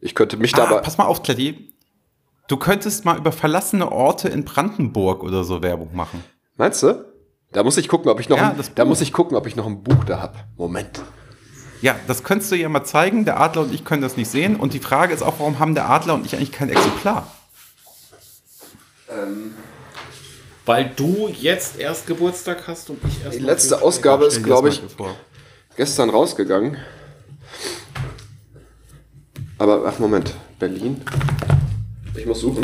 [0.02, 0.82] Ich könnte mich da Ah, aber.
[0.82, 1.72] pass mal auf, Kletti.
[2.50, 6.24] Du könntest mal über verlassene Orte in Brandenburg oder so Werbung machen.
[6.58, 7.06] Meinst du?
[7.52, 8.90] Da muss ich gucken, ob ich noch, Ja, ein, das da Buch.
[8.90, 10.48] muss ich gucken, ob ich noch ein Buch da hab.
[10.58, 11.00] Moment.
[11.82, 13.24] Ja, das könntest du ja mal zeigen.
[13.24, 14.56] Der Adler und ich können das nicht sehen.
[14.56, 17.28] Und die Frage ist auch, warum haben der Adler und ich eigentlich kein Exemplar?
[20.66, 23.38] Weil du jetzt erst Geburtstag hast und ich erst.
[23.38, 24.82] Die letzte Ausgabe ist, glaube ich,
[25.78, 26.78] gestern rausgegangen.
[29.60, 31.02] Aber, ach Moment, Berlin.
[32.20, 32.64] Ich muss suchen.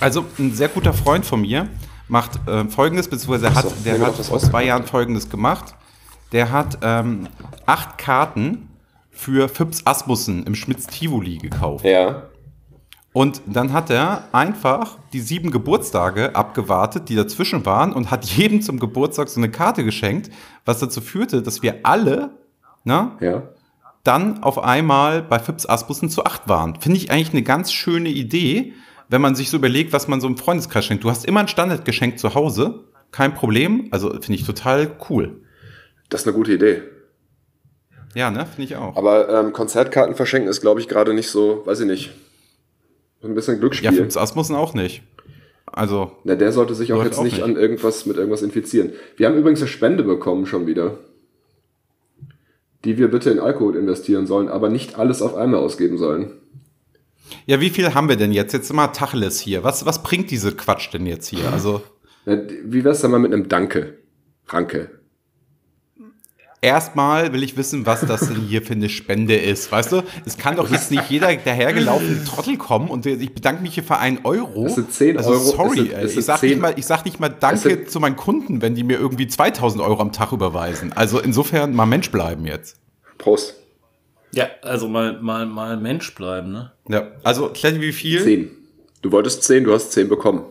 [0.00, 1.68] Also, ein sehr guter Freund von mir
[2.06, 5.74] macht äh, folgendes, beziehungsweise hat, Ach so, der hat vor zwei Jahren folgendes gemacht.
[6.32, 7.28] Der hat ähm,
[7.64, 8.68] acht Karten
[9.10, 11.84] für Fips Asmussen im Schmitz Tivoli gekauft.
[11.84, 12.24] Ja.
[13.14, 18.60] Und dann hat er einfach die sieben Geburtstage abgewartet, die dazwischen waren, und hat jedem
[18.60, 20.30] zum Geburtstag so eine Karte geschenkt,
[20.66, 22.30] was dazu führte, dass wir alle
[22.84, 23.42] ne, Ja.
[24.08, 26.80] Dann auf einmal bei Fips Asmussen zu acht waren.
[26.80, 28.72] Finde ich eigentlich eine ganz schöne Idee,
[29.08, 31.04] wenn man sich so überlegt, was man so im Freundeskreis schenkt.
[31.04, 33.88] Du hast immer ein Standardgeschenk zu Hause, kein Problem.
[33.90, 35.42] Also finde ich total cool.
[36.08, 36.82] Das ist eine gute Idee.
[38.14, 38.46] Ja, ne?
[38.46, 38.96] Finde ich auch.
[38.96, 42.10] Aber ähm, Konzertkarten verschenken ist, glaube ich, gerade nicht so, weiß ich nicht.
[43.22, 43.92] Ein bisschen Ja, Glücksspiel.
[43.92, 45.02] Fips Asmussen auch nicht.
[45.66, 47.44] Also, Na, der sollte sich auch jetzt auch nicht, nicht.
[47.44, 48.92] an irgendwas mit irgendwas infizieren.
[49.16, 50.98] Wir haben übrigens eine Spende bekommen schon wieder.
[52.84, 56.32] Die wir bitte in Alkohol investieren sollen, aber nicht alles auf einmal ausgeben sollen.
[57.46, 58.52] ja, wie viel haben wir denn jetzt?
[58.52, 59.64] Jetzt mal Tacheles hier.
[59.64, 61.52] Was, was bringt diese Quatsch denn jetzt hier?
[61.52, 61.82] Also,
[62.24, 63.98] Wie wär's denn mal mit einem Danke?
[64.48, 64.97] Ranke.
[66.60, 69.70] Erstmal will ich wissen, was das denn hier für eine Spende ist.
[69.70, 73.74] Weißt du, es kann doch jetzt nicht jeder dahergelaufene Trottel kommen und ich bedanke mich
[73.74, 74.66] hier für einen Euro.
[74.66, 75.40] Es sind 10 also, Euro.
[75.40, 78.00] Sorry, es sind ich, sag 10 nicht mal, ich sag nicht mal Danke sind- zu
[78.00, 80.92] meinen Kunden, wenn die mir irgendwie 2000 Euro am Tag überweisen.
[80.92, 82.76] Also insofern mal Mensch bleiben jetzt.
[83.18, 83.56] Prost.
[84.32, 86.72] Ja, also mal, mal, mal Mensch bleiben, ne?
[86.88, 88.22] Ja, also, Kletti, wie viel?
[88.22, 88.50] 10.
[89.00, 90.42] Du wolltest 10, du hast 10 bekommen.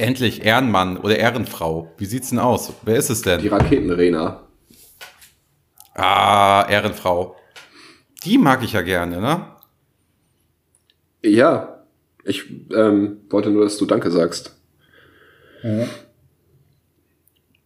[0.00, 1.92] Endlich Ehrenmann oder Ehrenfrau.
[1.98, 2.72] Wie sieht's denn aus?
[2.82, 3.40] Wer ist es denn?
[3.40, 4.40] Die Raketenrena.
[5.94, 7.36] Ah, Ehrenfrau.
[8.24, 9.44] Die mag ich ja gerne, ne?
[11.22, 11.82] Ja,
[12.24, 12.44] ich
[12.74, 14.56] ähm, wollte nur, dass du Danke sagst.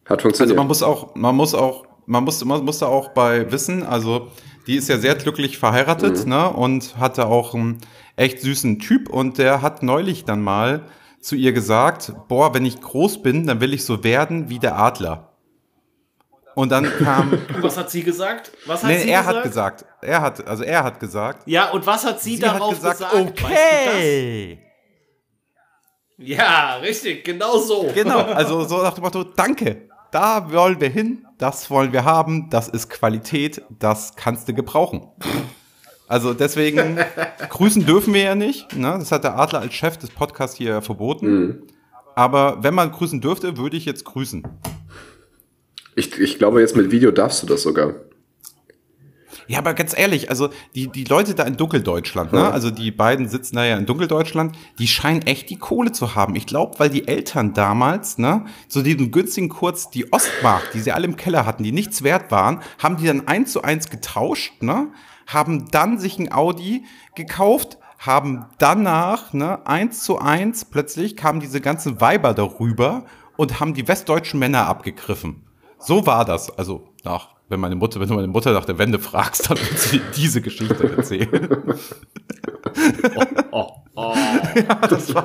[0.07, 0.41] Hat funktioniert.
[0.41, 3.85] Also man muss auch, man muss auch, man muss, man muss da auch bei wissen,
[3.85, 4.33] also
[4.67, 6.31] die ist ja sehr glücklich verheiratet, Mhm.
[6.31, 6.51] ne?
[6.51, 7.79] Und hatte auch einen
[8.17, 10.83] echt süßen Typ und der hat neulich dann mal
[11.25, 14.77] zu ihr gesagt, boah, wenn ich groß bin, dann will ich so werden wie der
[14.79, 15.31] Adler.
[16.55, 18.53] Und dann kam, was hat sie gesagt?
[18.67, 19.37] Was hat nee, sie er gesagt?
[19.37, 22.57] hat gesagt, er hat, also er hat gesagt, Ja, und was hat sie, sie hat
[22.57, 23.15] darauf gesagt, gesagt?
[23.15, 24.59] Weißt du okay.
[26.19, 27.91] Ja, richtig, genau so.
[27.95, 32.51] Genau, also so nach dem Motto, danke, da wollen wir hin, das wollen wir haben,
[32.51, 35.09] das ist Qualität, das kannst du gebrauchen.
[36.07, 36.99] Also deswegen,
[37.51, 38.97] grüßen dürfen wir ja nicht, ne?
[38.99, 41.63] das hat der Adler als Chef des Podcasts hier verboten.
[42.15, 44.47] Aber wenn man grüßen dürfte, würde ich jetzt grüßen.
[45.97, 47.95] ich, ich glaube, jetzt mit Video darfst du das sogar.
[49.47, 52.51] Ja, aber ganz ehrlich, also die, die Leute da in Dunkeldeutschland, ne?
[52.51, 56.35] Also die beiden sitzen da ja in Dunkeldeutschland, die scheinen echt die Kohle zu haben.
[56.35, 60.93] Ich glaube, weil die Eltern damals, ne, zu diesem günstigen Kurz die Ostmark, die sie
[60.93, 64.63] alle im Keller hatten, die nichts wert waren, haben die dann eins zu eins getauscht,
[64.63, 64.89] ne,
[65.27, 71.61] haben dann sich ein Audi gekauft, haben danach, ne, eins zu eins, plötzlich kamen diese
[71.61, 73.05] ganzen Weiber darüber
[73.37, 75.45] und haben die westdeutschen Männer abgegriffen.
[75.79, 76.57] So war das.
[76.57, 79.79] Also nach, wenn meine Mutter, wenn du meine Mutter nach der Wende fragst, dann wird
[79.79, 81.79] sie diese Geschichte erzählen.
[83.53, 84.15] Oh, oh,
[84.89, 85.25] Das war,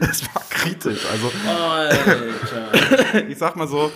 [0.00, 1.06] das war kritisch.
[1.10, 3.24] Also Alter.
[3.28, 3.90] ich sag mal so,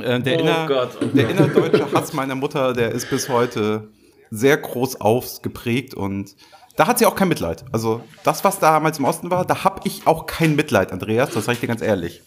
[0.00, 3.88] äh, der, Oh inner, Gott, oh der innerdeutsche Hass meiner Mutter, der ist bis heute
[4.30, 6.36] sehr groß ausgeprägt und
[6.76, 7.64] da hat sie auch kein Mitleid.
[7.72, 11.44] Also das, was damals im Osten war, da hab ich auch kein Mitleid, Andreas, das
[11.44, 12.22] sag ich dir ganz ehrlich.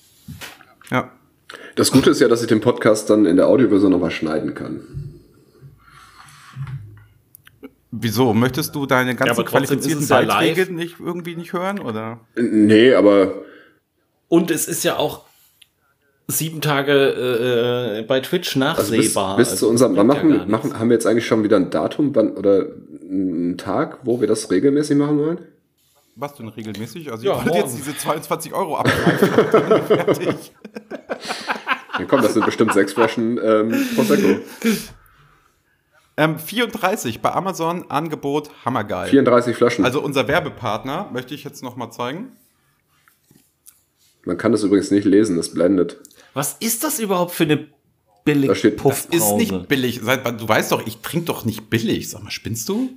[0.91, 1.12] Ja.
[1.76, 4.82] Das Gute ist ja, dass ich den Podcast dann in der Audioversion nochmal schneiden kann.
[7.91, 8.34] Wieso?
[8.34, 10.22] Möchtest du deine ganzen ist qualifizierten es ja.
[10.22, 11.80] Beiträge nicht irgendwie nicht hören?
[11.80, 12.20] Oder?
[12.36, 13.34] Nee, aber
[14.30, 15.26] Und es ist ja auch
[16.34, 19.38] sieben Tage äh, äh, bei Twitch also bis, nachsehbar.
[19.38, 21.56] bis Also zu unserem, wann bringt ja machen, machen, haben wir jetzt eigentlich schon wieder
[21.58, 22.66] ein Datum wann, oder
[23.10, 25.40] einen Tag, wo wir das regelmäßig machen wollen?
[26.16, 27.12] Was denn regelmäßig?
[27.12, 27.62] Also Ja, ich wollte morgen.
[27.62, 29.30] jetzt diese 22 Euro abgreifen.
[29.64, 30.36] und dann fertig.
[32.00, 34.40] Ja, komm, das sind bestimmt sechs Flaschen ähm, Prosecco.
[36.18, 39.10] Ähm, 34 bei Amazon Angebot hammergeil.
[39.10, 39.86] 34 Flaschen.
[39.86, 42.32] Also unser Werbepartner möchte ich jetzt noch mal zeigen.
[44.26, 46.00] Man kann das übrigens nicht lesen, das blendet.
[46.34, 47.68] Was ist das überhaupt für eine
[48.26, 50.00] billige Da steht- Das ist nicht billig.
[50.02, 52.10] Du weißt doch, ich trinke doch nicht billig.
[52.10, 52.90] Sag mal, spinnst du?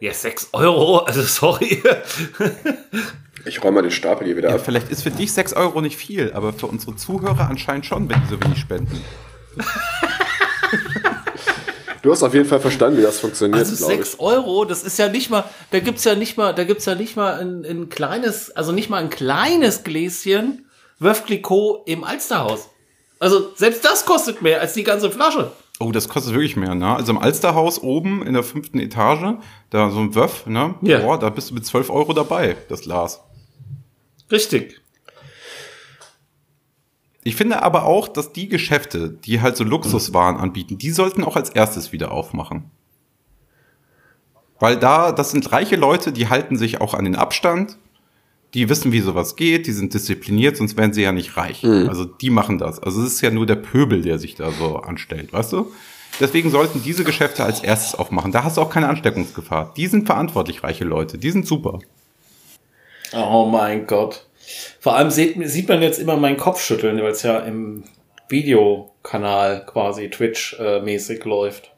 [0.00, 1.82] Ja, 6 Euro, also sorry.
[3.48, 4.62] Ich räume mal den Stapel hier wieder Ja, ab.
[4.64, 8.20] vielleicht ist für dich 6 Euro nicht viel, aber für unsere Zuhörer anscheinend schon, wenn
[8.24, 9.00] die so wenig spenden.
[12.02, 13.98] Du hast auf jeden Fall verstanden, wie das funktioniert, Also glaube ich.
[14.10, 16.94] 6 Euro, das ist ja nicht mal, da gibt's ja nicht mal, da gibt's ja
[16.94, 20.65] nicht mal ein, ein kleines, also nicht mal ein kleines Gläschen
[20.98, 22.68] Veuve Clicquot im Alsterhaus.
[23.18, 25.52] Also selbst das kostet mehr als die ganze Flasche.
[25.78, 26.96] Oh, das kostet wirklich mehr, ne?
[26.96, 29.38] Also im Alsterhaus oben in der fünften Etage,
[29.70, 30.74] da so ein Wöff, ne?
[30.80, 31.00] Ja.
[31.00, 33.22] Boah, da bist du mit 12 Euro dabei, das Glas.
[34.30, 34.80] Richtig.
[37.24, 41.36] Ich finde aber auch, dass die Geschäfte, die halt so Luxuswaren anbieten, die sollten auch
[41.36, 42.70] als erstes wieder aufmachen.
[44.58, 47.78] Weil da, das sind reiche Leute, die halten sich auch an den Abstand,
[48.56, 51.62] die wissen, wie sowas geht, die sind diszipliniert, sonst wären sie ja nicht reich.
[51.62, 52.82] Also die machen das.
[52.82, 55.70] Also es ist ja nur der Pöbel, der sich da so anstellt, weißt du?
[56.20, 58.32] Deswegen sollten diese Geschäfte als erstes aufmachen.
[58.32, 59.74] Da hast du auch keine Ansteckungsgefahr.
[59.76, 61.18] Die sind verantwortlich, reiche Leute.
[61.18, 61.80] Die sind super.
[63.12, 64.26] Oh mein Gott.
[64.80, 67.84] Vor allem sieht, sieht man jetzt immer meinen Kopf schütteln, weil es ja im
[68.30, 71.72] Videokanal quasi Twitch-mäßig läuft.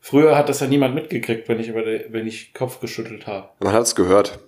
[0.00, 3.50] Früher hat das ja niemand mitgekriegt, wenn ich über die, wenn ich Kopf geschüttelt habe.
[3.60, 4.40] Man hat es gehört.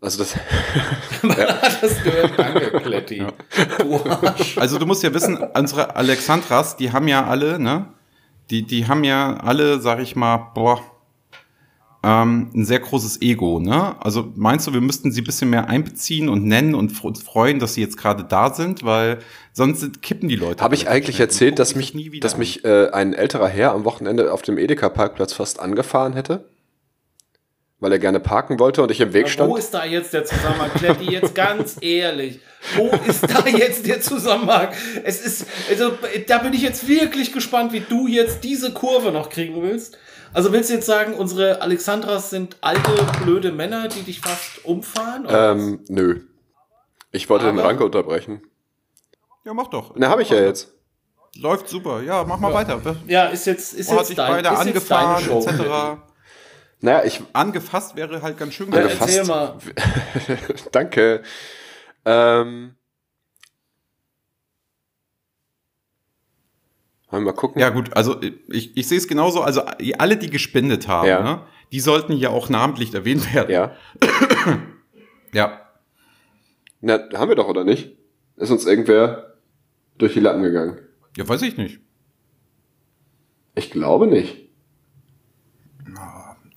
[0.00, 0.36] Also das,
[1.22, 2.32] hat das gehört.
[2.36, 3.26] Danke, Kletti.
[3.78, 4.58] Du Arsch.
[4.58, 7.86] Also du musst ja wissen, unsere Alexandras, die haben ja alle, ne?
[8.50, 10.80] Die, die haben ja alle, sag ich mal, boah,
[12.06, 13.96] ähm, ein sehr großes Ego, ne?
[14.00, 17.58] Also meinst du, wir müssten sie ein bisschen mehr einbeziehen und nennen und uns freuen,
[17.58, 19.18] dass sie jetzt gerade da sind, weil
[19.52, 20.62] sonst kippen die Leute.
[20.62, 23.84] habe ich eigentlich erzählt, dass mich, nie wieder dass mich äh, ein älterer Herr am
[23.84, 26.44] Wochenende auf dem Edeka-Parkplatz fast angefahren hätte?
[27.80, 29.50] Weil er gerne parken wollte und ich im Weg stand.
[29.50, 31.04] Wo ist da jetzt der Zusammenhang, Kletti?
[31.10, 32.40] Jetzt ganz ehrlich.
[32.76, 34.68] Wo ist da jetzt der Zusammenhang?
[35.04, 35.92] Es ist, also,
[36.26, 39.98] da bin ich jetzt wirklich gespannt, wie du jetzt diese Kurve noch kriegen willst.
[40.32, 42.90] Also willst du jetzt sagen, unsere Alexandras sind alte,
[43.22, 45.24] blöde Männer, die dich fast umfahren?
[45.26, 45.62] oder was?
[45.62, 46.20] Ähm, nö.
[47.12, 48.42] Ich wollte den Aber- Ranke unterbrechen.
[49.44, 49.92] Ja, mach doch.
[49.96, 50.72] Na, habe ich ja jetzt.
[51.38, 52.02] Läuft super.
[52.02, 52.80] Ja, mach mal weiter.
[53.06, 55.48] ja, ist jetzt, ist Wo hat jetzt sich dein, beide ist jetzt deine angefahren, Show.
[55.48, 56.00] etc.
[56.80, 58.82] Naja, ich, Angefasst wäre halt ganz schön Ja.
[58.82, 59.16] Angefasst.
[59.16, 59.58] erzähl mal.
[60.72, 61.22] danke.
[62.04, 62.74] Ähm,
[67.10, 67.60] wollen wir mal gucken?
[67.60, 68.20] Ja, gut, also
[68.50, 69.40] ich, ich sehe es genauso.
[69.42, 69.62] Also
[69.98, 71.22] alle, die gespendet haben, Ja.
[71.22, 73.50] ne, die sollten ja auch namentlich erwähnt werden.
[73.50, 73.76] Ja.
[75.32, 75.60] ja.
[76.80, 77.96] Na, haben wir doch, oder nicht?
[78.36, 79.34] Ist uns irgendwer
[79.98, 80.78] durch die Lappen gegangen?
[81.16, 81.80] Ja, weiß ich nicht.
[83.54, 84.50] Ich glaube nicht.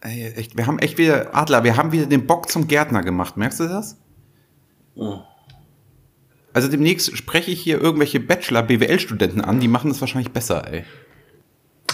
[0.02, 3.36] Ey, echt, wir haben echt wieder, Adler, wir haben wieder den Bock zum Gärtner gemacht.
[3.38, 3.98] Merkst du das?
[4.96, 5.20] Oh.
[6.54, 10.84] Also demnächst spreche ich hier irgendwelche Bachelor-BWL-Studenten an, die machen das wahrscheinlich besser, ey.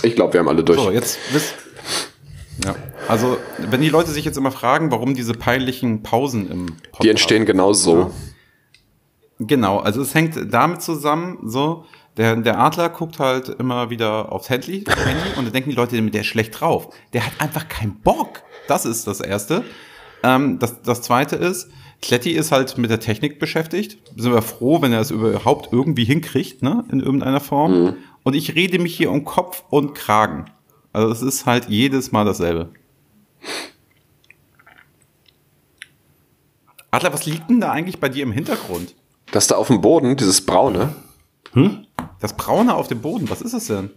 [0.03, 0.79] Ich glaube, wir haben alle durch.
[0.79, 1.55] So, jetzt wisst.
[2.63, 2.75] Ja,
[3.07, 7.03] also, wenn die Leute sich jetzt immer fragen, warum diese peinlichen Pausen im Podcast.
[7.03, 8.11] die entstehen genau so.
[9.39, 11.85] Genau, also es hängt damit zusammen, so,
[12.18, 16.01] der, der Adler guckt halt immer wieder aufs Handy, Handy und dann denken die Leute,
[16.01, 16.89] der ist schlecht drauf.
[17.13, 18.43] Der hat einfach keinen Bock.
[18.68, 19.63] Das ist das Erste.
[20.24, 21.70] Ähm, das, das Zweite ist,
[22.01, 23.97] Kletti ist halt mit der Technik beschäftigt.
[24.16, 27.95] Sind wir froh, wenn er es überhaupt irgendwie hinkriegt, ne, in irgendeiner Form.
[28.24, 30.45] Und ich rede mich hier um Kopf und Kragen.
[30.93, 32.70] Also es ist halt jedes Mal dasselbe.
[36.91, 38.95] Adler, was liegt denn da eigentlich bei dir im Hintergrund?
[39.32, 40.95] Das da auf dem Boden, dieses Braune,
[42.20, 43.91] Das Braune auf dem Boden, was ist es denn?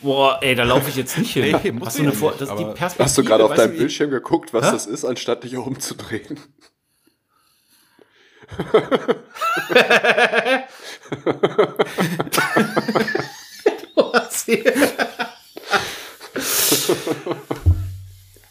[0.00, 1.44] Boah, ey, da laufe ich jetzt nicht hin.
[1.62, 3.04] Ey, muss hast du ja Vor nicht, das Perspektive.
[3.04, 4.72] hast du gerade auf deinem du, Bildschirm geguckt, was Hä?
[4.72, 6.38] das ist, anstatt dich umzudrehen?
[13.96, 14.64] Was hier?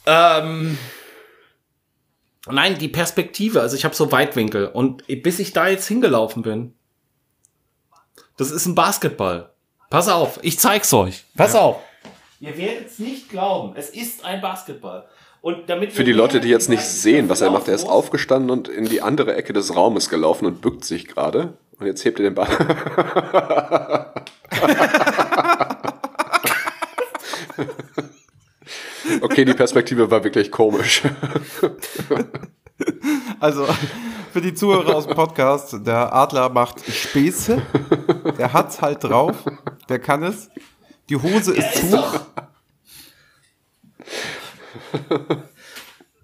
[0.05, 0.77] ähm,
[2.49, 3.61] nein, die Perspektive.
[3.61, 6.73] Also ich habe so Weitwinkel und bis ich da jetzt hingelaufen bin,
[8.37, 9.51] das ist ein Basketball.
[9.89, 11.23] Pass auf, ich zeig's euch.
[11.35, 11.77] Pass auf.
[12.39, 13.73] Ihr werdet es nicht glauben.
[13.75, 15.05] Es ist ein Basketball.
[15.41, 18.49] Und damit Für die Leute, die jetzt nicht sehen, was er macht, er ist aufgestanden
[18.49, 21.53] und in die andere Ecke des Raumes gelaufen und bückt sich gerade.
[21.79, 22.47] Und jetzt hebt er den Ball.
[29.21, 31.01] okay, die Perspektive war wirklich komisch.
[33.39, 33.67] Also,
[34.31, 37.61] für die Zuhörer aus dem Podcast, der Adler macht Späße.
[38.37, 39.35] Der hat's halt drauf.
[39.89, 40.49] Der kann es.
[41.09, 42.03] Die Hose ist zu.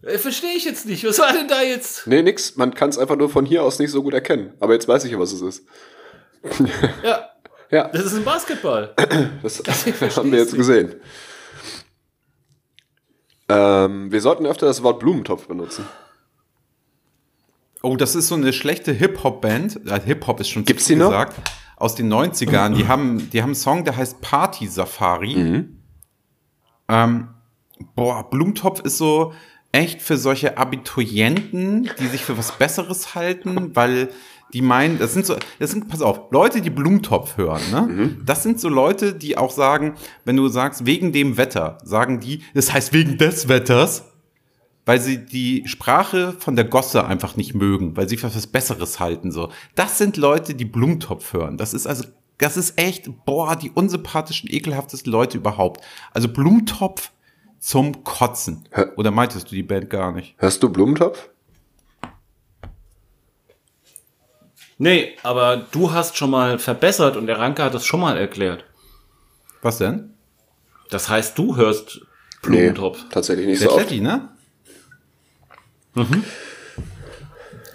[0.01, 1.03] Äh, Verstehe ich jetzt nicht.
[1.05, 2.07] Was war denn da jetzt?
[2.07, 2.55] Nee, nix.
[2.55, 4.53] Man kann es einfach nur von hier aus nicht so gut erkennen.
[4.59, 5.65] Aber jetzt weiß ich ja, was es ist.
[7.03, 7.29] Ja,
[7.69, 8.93] Ja, das ist ein Basketball.
[9.43, 10.57] das versteh's haben wir jetzt nicht.
[10.59, 10.95] gesehen.
[13.49, 15.85] Ähm, wir sollten öfter das Wort Blumentopf benutzen.
[17.81, 19.81] Oh, das ist so eine schlechte Hip-Hop-Band.
[20.05, 21.09] Hip-Hop ist schon Gibt's die noch?
[21.09, 21.51] gesagt.
[21.77, 22.75] Aus den 90ern.
[22.75, 25.35] Die haben, die haben einen Song, der heißt Party Safari.
[25.35, 25.77] Mhm.
[26.89, 27.29] Ähm,
[27.95, 29.33] boah, Blumentopf ist so
[29.71, 34.09] echt für solche Abiturienten, die sich für was Besseres halten, weil
[34.53, 37.81] die meinen, das sind so, das sind, pass auf, Leute, die Blumentopf hören, ne?
[37.81, 38.21] Mhm.
[38.25, 39.95] Das sind so Leute, die auch sagen,
[40.25, 44.05] wenn du sagst, wegen dem Wetter, sagen die, das heißt wegen des Wetters,
[44.85, 48.99] weil sie die Sprache von der Gosse einfach nicht mögen, weil sie für was Besseres
[48.99, 49.49] halten, so.
[49.75, 51.57] Das sind Leute, die Blumentopf hören.
[51.57, 52.05] Das ist also,
[52.39, 55.83] das ist echt, boah, die unsympathischen, ekelhaftesten Leute überhaupt.
[56.11, 57.11] Also Blumentopf
[57.59, 58.63] zum Kotzen.
[58.71, 58.85] Hä?
[58.95, 60.35] Oder meintest du die Band gar nicht?
[60.37, 61.29] Hörst du Blumentopf?
[64.81, 68.63] Nee, aber du hast schon mal verbessert und der Ranke hat es schon mal erklärt.
[69.61, 70.13] Was denn?
[70.89, 71.99] Das heißt, du hörst
[72.41, 73.03] Blumentopf.
[73.11, 73.87] tatsächlich nicht Der so oft.
[73.87, 74.29] Kletti, ne?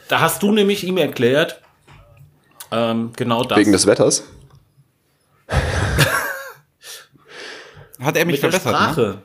[0.09, 1.61] Da hast du nämlich ihm erklärt,
[2.71, 3.59] ähm, genau das.
[3.59, 4.25] Wegen des Wetters.
[8.01, 8.79] Hat er mich mit der verbessert, ne?
[8.79, 9.23] Sprache.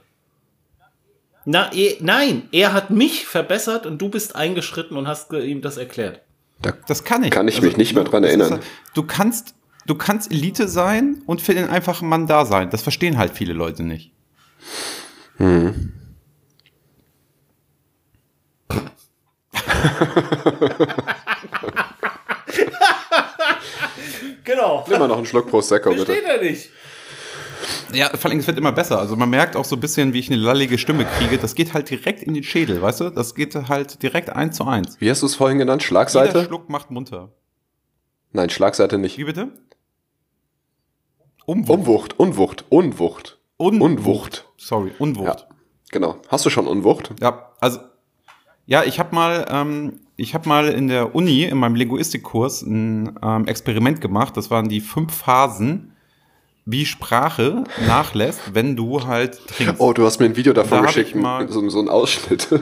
[1.45, 5.77] Na, eh, nein, er hat mich verbessert und du bist eingeschritten und hast ihm das
[5.77, 6.21] erklärt.
[6.62, 7.32] Da Das kann ich.
[7.32, 8.60] Kann ich mich nicht mehr dran erinnern.
[8.60, 9.55] Ist, du kannst,
[9.86, 12.70] du kannst Elite sein und für den einfachen Mann da sein.
[12.70, 14.12] Das verstehen halt viele Leute nicht.
[24.49, 24.84] Genau.
[24.89, 26.05] Nimm mal noch einen Schluck Prosecco, bitte.
[26.05, 26.72] Versteht er nicht.
[27.94, 29.00] Ja, vor allem, es wird immer besser.
[29.00, 31.38] Also man merkt auch so ein bisschen, wie ich eine lallige Stimme kriege.
[31.38, 33.10] Das geht halt direkt in den Schädel, weißt du?
[33.10, 35.00] Das geht halt direkt eins zu eins.
[35.00, 35.82] Wie hast du es vorhin genannt?
[35.82, 36.46] Jeder Schlagseite?
[36.46, 37.32] Schluck macht munter.
[38.32, 39.18] Nein, Schlagseite nicht.
[39.18, 39.52] Wie bitte?
[41.46, 41.70] Umwucht.
[41.80, 43.40] Umwucht, Unwucht, Unwucht.
[43.58, 44.48] Un Unwucht.
[44.58, 45.42] Sorry, Unwucht.
[45.50, 45.56] Ja,
[45.92, 46.18] genau.
[46.28, 47.14] Hast du schon Unwucht?
[47.20, 47.80] Ja, also
[48.70, 53.18] ja, ich habe mal, ähm, ich habe mal in der Uni in meinem Linguistikkurs ein
[53.24, 54.38] ähm, Experiment gemacht.
[54.38, 55.94] Das waren die fünf Phasen,
[56.66, 59.80] wie Sprache nachlässt, wenn du halt trinkst.
[59.80, 61.16] Oh, du hast mir ein Video davon Da geschickt,
[61.49, 62.47] so, so ein Ausschnitt.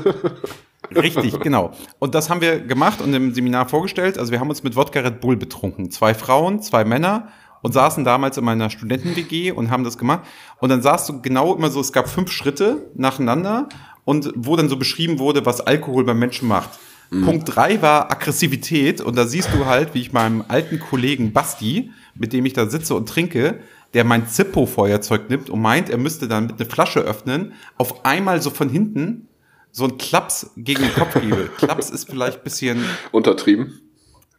[0.95, 1.72] Richtig, genau.
[2.00, 4.18] Und das haben wir gemacht und im Seminar vorgestellt.
[4.18, 5.91] Also wir haben uns mit Wodka Red Bull betrunken.
[5.91, 7.30] Zwei Frauen, zwei Männer
[7.62, 10.22] und saßen damals in meiner Studenten-WG und haben das gemacht.
[10.60, 13.68] Und dann saßt du genau immer so, es gab fünf Schritte nacheinander
[14.06, 16.70] und wo dann so beschrieben wurde, was Alkohol beim Menschen macht.
[17.10, 21.91] Punkt drei war Aggressivität und da siehst du halt, wie ich meinem alten Kollegen Basti,
[22.16, 23.60] mit dem ich da sitze und trinke,
[23.94, 28.42] der mein Zippo-Feuerzeug nimmt und meint, er müsste dann mit einer Flasche öffnen, auf einmal
[28.42, 29.28] so von hinten
[29.72, 31.50] so ein Klaps gegen den Kopf gebe.
[31.58, 33.80] Klaps ist vielleicht ein bisschen Untertrieben.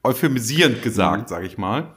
[0.02, 1.94] euphemisierend gesagt, sage ich mal.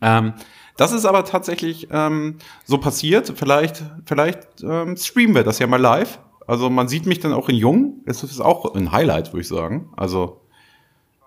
[0.00, 0.34] Ähm,
[0.76, 3.32] das ist aber tatsächlich ähm, so passiert.
[3.36, 6.18] Vielleicht, vielleicht ähm, streamen wir das ja mal live.
[6.46, 8.00] Also man sieht mich dann auch in Jung.
[8.06, 9.90] Das ist auch ein Highlight, würde ich sagen.
[9.96, 10.40] Also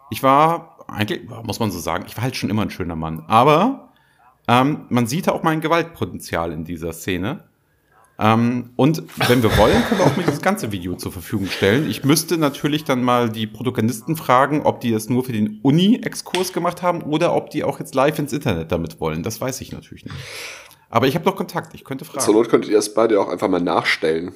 [0.10, 3.24] ich war eigentlich, muss man so sagen, ich war halt schon immer ein schöner Mann.
[3.28, 3.85] Aber
[4.48, 7.43] ähm, man sieht auch mein Gewaltpotenzial in dieser Szene.
[8.18, 11.89] Ähm, und wenn wir wollen, können wir auch mir das ganze Video zur Verfügung stellen.
[11.89, 16.54] Ich müsste natürlich dann mal die Protagonisten fragen, ob die das nur für den Uni-Exkurs
[16.54, 19.22] gemacht haben oder ob die auch jetzt live ins Internet damit wollen.
[19.24, 20.16] Das weiß ich natürlich nicht.
[20.89, 22.34] Aber ich habe noch Kontakt, ich könnte Zur fragen.
[22.34, 24.32] Not könntet ihr das beide auch einfach mal nachstellen.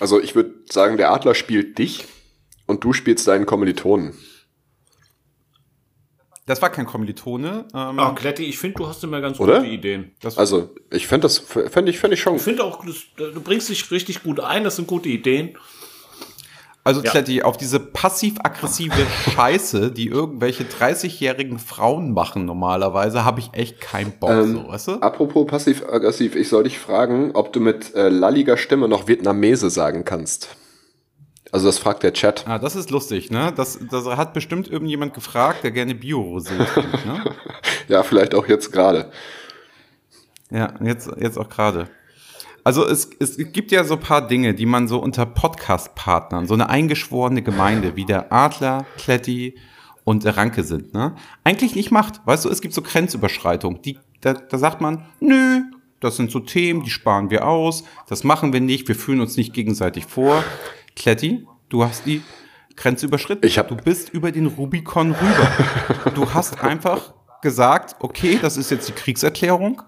[0.00, 2.06] Also ich würde sagen, der Adler spielt dich
[2.66, 4.14] und du spielst deinen Kommilitonen.
[6.46, 7.66] Das war kein Kommilitone.
[7.74, 9.58] Ähm, Ah, Kletti, ich finde, du hast immer ganz Oder?
[9.58, 10.12] gute Ideen.
[10.22, 12.36] das, Also ich fände das, fände ich, fände ich schon.
[12.36, 15.56] Ich finde auch, das, du bringst dich richtig gut ein, das sind gute Ideen.
[16.84, 17.10] also Ja.
[17.10, 18.94] Kletti, auf diese passiv-aggressive
[19.34, 24.88] Scheiße, die irgendwelche 30-jährigen Frauen machen normalerweise, habe ich echt keinen Bock, Ähm, so, weißt
[24.88, 24.92] du?
[25.00, 30.04] Apropos passiv-aggressiv, ich soll dich fragen, ob du mit äh, lalliger Stimme noch Vietnamese sagen
[30.04, 30.54] kannst.
[31.56, 32.46] Also das fragt der Chat.
[32.46, 33.50] Ah, das ist lustig, ne?
[33.56, 37.34] Das, das hat bestimmt irgendjemand gefragt, der gerne Bio-Rosé trinkt, ne?
[37.88, 39.10] Ja, vielleicht auch jetzt gerade.
[40.50, 41.88] Ja, jetzt, jetzt auch gerade.
[42.62, 46.52] Also es, es gibt ja so ein paar Dinge, die man so unter Podcast-Partnern, so
[46.52, 49.56] eine eingeschworene Gemeinde wie der Adler, Kletti
[50.04, 51.14] und der Ranke sind, ne?
[51.42, 52.20] Eigentlich nicht macht.
[52.26, 53.80] Weißt du, es gibt so Grenzüberschreitungen.
[53.80, 55.62] Die, da, da sagt man, nö,
[56.00, 59.38] das sind so Themen, die sparen wir aus, das machen wir nicht, wir fühlen uns
[59.38, 60.44] nicht gegenseitig vor.
[60.96, 62.22] Kletti, du hast die
[62.74, 63.46] Grenze überschritten.
[63.46, 66.10] Ich hab- du bist über den Rubikon rüber.
[66.14, 69.82] du hast einfach gesagt, okay, das ist jetzt die Kriegserklärung.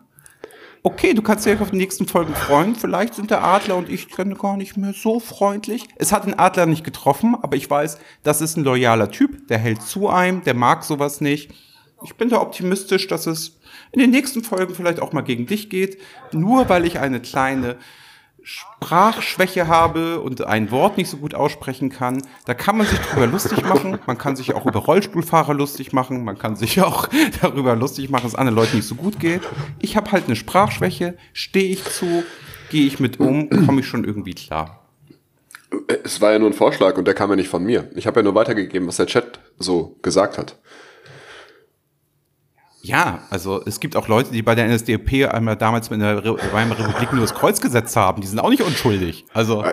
[0.84, 2.76] Okay, du kannst dich auf die nächsten Folgen freuen.
[2.76, 5.88] Vielleicht sind der Adler und ich dann gar nicht mehr so freundlich.
[5.96, 9.48] Es hat den Adler nicht getroffen, aber ich weiß, das ist ein loyaler Typ.
[9.48, 11.50] Der hält zu einem, der mag sowas nicht.
[12.04, 13.58] Ich bin da optimistisch, dass es
[13.90, 15.98] in den nächsten Folgen vielleicht auch mal gegen dich geht.
[16.32, 17.76] Nur weil ich eine kleine
[18.50, 23.26] Sprachschwäche habe und ein Wort nicht so gut aussprechen kann, da kann man sich drüber
[23.26, 23.98] lustig machen.
[24.06, 26.24] Man kann sich auch über Rollstuhlfahrer lustig machen.
[26.24, 27.10] Man kann sich auch
[27.42, 29.42] darüber lustig machen, dass anderen Leuten nicht so gut geht.
[29.80, 32.24] Ich habe halt eine Sprachschwäche, stehe ich zu,
[32.70, 34.82] gehe ich mit um, komme ich schon irgendwie klar.
[36.02, 37.90] Es war ja nur ein Vorschlag und der kam ja nicht von mir.
[37.96, 40.56] Ich habe ja nur weitergegeben, was der Chat so gesagt hat.
[42.80, 46.36] Ja, also es gibt auch Leute, die bei der NSDAP einmal damals mit der Re
[46.52, 48.20] Weimarer Republik nur das Kreuz gesetzt haben.
[48.22, 49.24] Die sind auch nicht unschuldig.
[49.34, 49.64] Also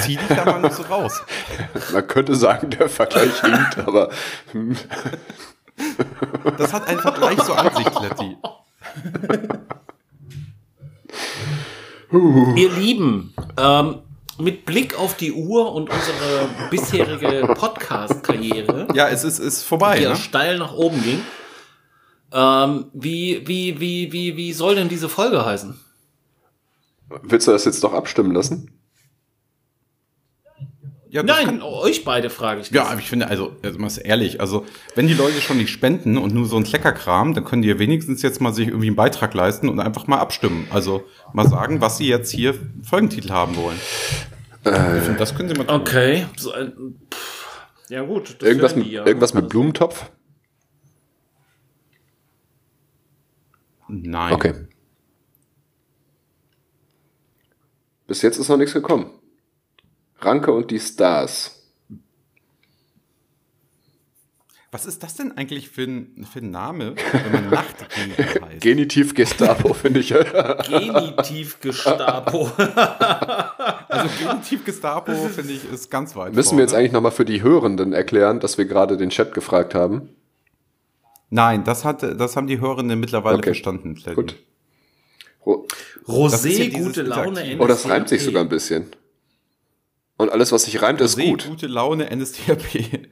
[0.00, 1.22] zieh dich da mal nicht so raus.
[1.92, 4.10] Man könnte sagen, der Vergleich hinkt, aber
[6.58, 8.36] Das hat einfach gleich so an sich, Kletti.
[12.56, 14.00] Ihr Lieben, ähm,
[14.38, 19.96] mit Blick auf die Uhr und unsere bisherige Podcast-Karriere, Ja, es ist, ist vorbei.
[19.98, 20.16] die ja Ne?
[20.16, 21.20] steil nach oben ging,
[22.32, 25.78] ähm, wie, wie, wie, wie, wie soll denn diese Folge heißen?
[27.24, 28.70] willst du das jetzt doch abstimmen lassen?
[31.10, 32.74] Ja, Nein, kann- euch beide frage ich das.
[32.74, 34.64] Ja, aber ich finde, also, also mal ehrlich, also,
[34.94, 37.78] wenn die Leute schon nicht spenden und nur so ein Kleckerkram, dann können die ja
[37.78, 40.66] wenigstens jetzt mal sich irgendwie einen Beitrag leisten und einfach mal abstimmen.
[40.70, 41.04] Also,
[41.34, 43.78] mal sagen, was sie jetzt hier Folgentitel haben wollen.
[44.64, 45.80] ich finde, das können sie mal tun.
[45.82, 46.24] Okay.
[46.38, 46.72] So ein,
[47.12, 47.58] pff,
[47.90, 48.36] ja gut.
[48.38, 49.04] das Irgendwas, mit, die ja.
[49.04, 50.06] irgendwas mit Blumentopf?
[53.92, 54.32] Nein.
[54.32, 54.54] Okay.
[58.06, 59.10] Bis jetzt ist noch nichts gekommen.
[60.18, 61.58] Ranke und die Stars.
[64.70, 68.62] Was ist das denn eigentlich für ein, für ein Name, wenn man Nachtgegner heißt?
[68.62, 70.08] Genitiv Gestapo, finde ich.
[70.08, 72.50] Genitiv Gestapo.
[73.88, 76.80] Also Genitiv Gestapo, finde ich, ist ganz weit Müssen wir jetzt vorne.
[76.80, 80.08] eigentlich nochmal für die Hörenden erklären, dass wir gerade den Chat gefragt haben?
[81.34, 83.46] Nein, das, hat, das haben die Hörenden mittlerweile Okay.
[83.50, 83.96] verstanden.
[83.96, 84.14] Freddy.
[84.16, 84.36] Gut.
[85.44, 87.28] Ro- ist ja Rosé, dieses gute Laune.
[87.30, 87.62] Interaktive.
[87.62, 88.86] Oh, das reimt sich sogar ein bisschen.
[90.18, 91.46] Und alles, was sich reimt, ist Rosé, gut.
[91.48, 93.08] gute Laune, NSDAP.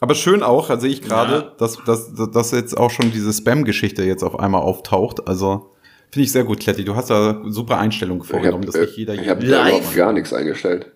[0.00, 1.54] Aber schön auch, da sehe ich gerade, Ja.
[1.58, 5.26] dass, dass, dass jetzt auch schon diese Spam-Geschichte jetzt auf einmal auftaucht.
[5.28, 5.74] Also
[6.10, 6.84] finde ich sehr gut, Kletti.
[6.84, 9.30] Du hast da super Einstellungen Ich vorgenommen, habe dass nicht jeder ich hier.
[9.30, 9.74] hab da Live.
[9.76, 10.90] überhaupt gar nichts eingestellt.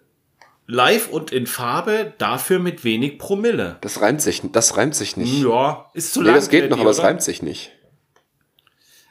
[0.66, 3.76] Live und in Farbe, dafür mit wenig Promille.
[3.82, 5.42] Das reimt sich, das reimt sich nicht.
[5.42, 6.36] Ja, ist zu nee, lang.
[6.36, 7.72] das geht noch, aber es reimt sich nicht.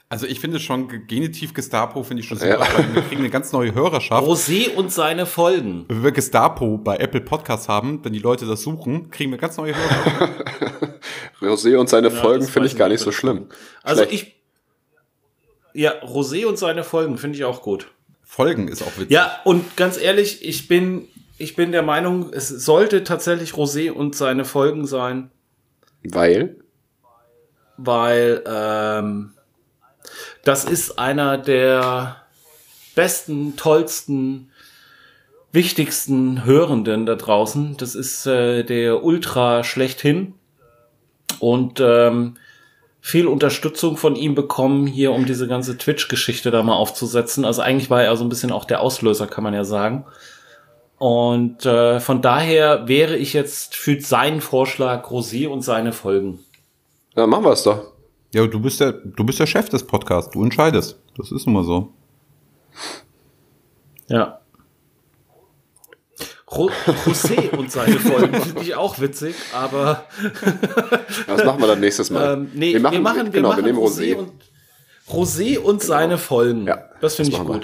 [0.08, 2.60] Also ich finde schon, Genitiv Gestapo finde ich schon super.
[2.60, 2.78] Ja.
[2.78, 4.26] weil Wir kriegen eine ganz neue Hörerschaft.
[4.28, 5.86] Rosé und seine Folgen.
[5.88, 9.58] Wenn wir Gestapo bei Apple Podcasts haben, wenn die Leute das suchen, kriegen wir ganz
[9.58, 10.30] neue Hörer.
[11.42, 13.48] Rosé und seine Ja, Folgen finde ich gar ich nicht so schlimm.
[13.82, 14.36] Also Schlecht.
[15.74, 15.82] ich.
[15.82, 17.88] Ja, Rosé und seine Folgen finde ich auch gut.
[18.24, 19.12] Folgen ist auch witzig.
[19.12, 24.16] Ja, und ganz ehrlich, ich bin, ich bin der Meinung, es sollte tatsächlich Rosé und
[24.16, 25.32] seine Folgen sein,
[26.04, 26.58] Weil?
[27.78, 29.34] weil ähm,
[30.44, 32.18] das ist einer der
[32.96, 34.52] besten, tollsten,
[35.52, 37.78] wichtigsten Hörenden da draußen.
[37.78, 40.34] Das ist äh, der Ultra schlechthin
[41.40, 42.38] und ähm,
[43.02, 47.46] viel Unterstützung von ihm bekommen, hier um diese ganze Twitch-Geschichte da mal aufzusetzen.
[47.46, 50.06] Also eigentlich war er so ein bisschen auch der Auslöser, kann man ja sagen.
[50.98, 56.40] Und äh, von daher wäre ich jetzt für seinen Vorschlag Rosé und seine Folgen.
[57.16, 57.92] Na, machen wir es doch.
[58.34, 60.32] Ja, du bist der, du bist der Chef des Podcasts.
[60.32, 60.98] Du entscheidest.
[61.18, 61.94] Das ist immer so.
[64.08, 64.40] Ja.
[66.52, 66.70] Ro
[67.06, 70.06] José und seine Folgen finde ich auch witzig, aber
[71.28, 72.34] Ja, Das machen wir dann nächstes Mal.
[72.34, 74.18] ähm, nee, wir machen, wir machen, genau, wir wir nehmen Rosé, Rosé.
[74.18, 74.32] und
[75.10, 76.68] Rosé und seine Folgen.
[76.68, 77.62] Ja, das finde ich machen wir.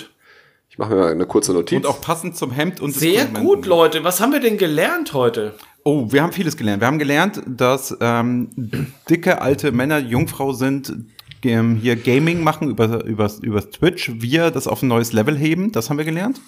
[0.71, 1.75] Ich mache mir mal eine kurze Notiz.
[1.75, 4.05] Und auch passend zum Hemd und Sehr gut, Leute.
[4.05, 5.53] Was haben wir denn gelernt heute?
[5.83, 6.79] Oh, wir haben vieles gelernt.
[6.81, 10.95] Wir haben gelernt, dass ähm, dicke alte Männer Jungfrau sind,
[11.43, 15.73] ähm, hier Gaming machen über übers, übers Twitch, wir das auf ein neues Level heben.
[15.73, 16.39] Das haben wir gelernt.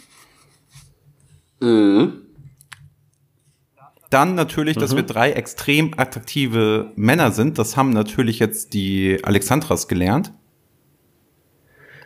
[1.60, 2.22] Mhm.
[4.10, 7.58] Dann natürlich, dass wir drei extrem attraktive Männer sind.
[7.58, 10.32] Das haben natürlich jetzt die Alexandras gelernt.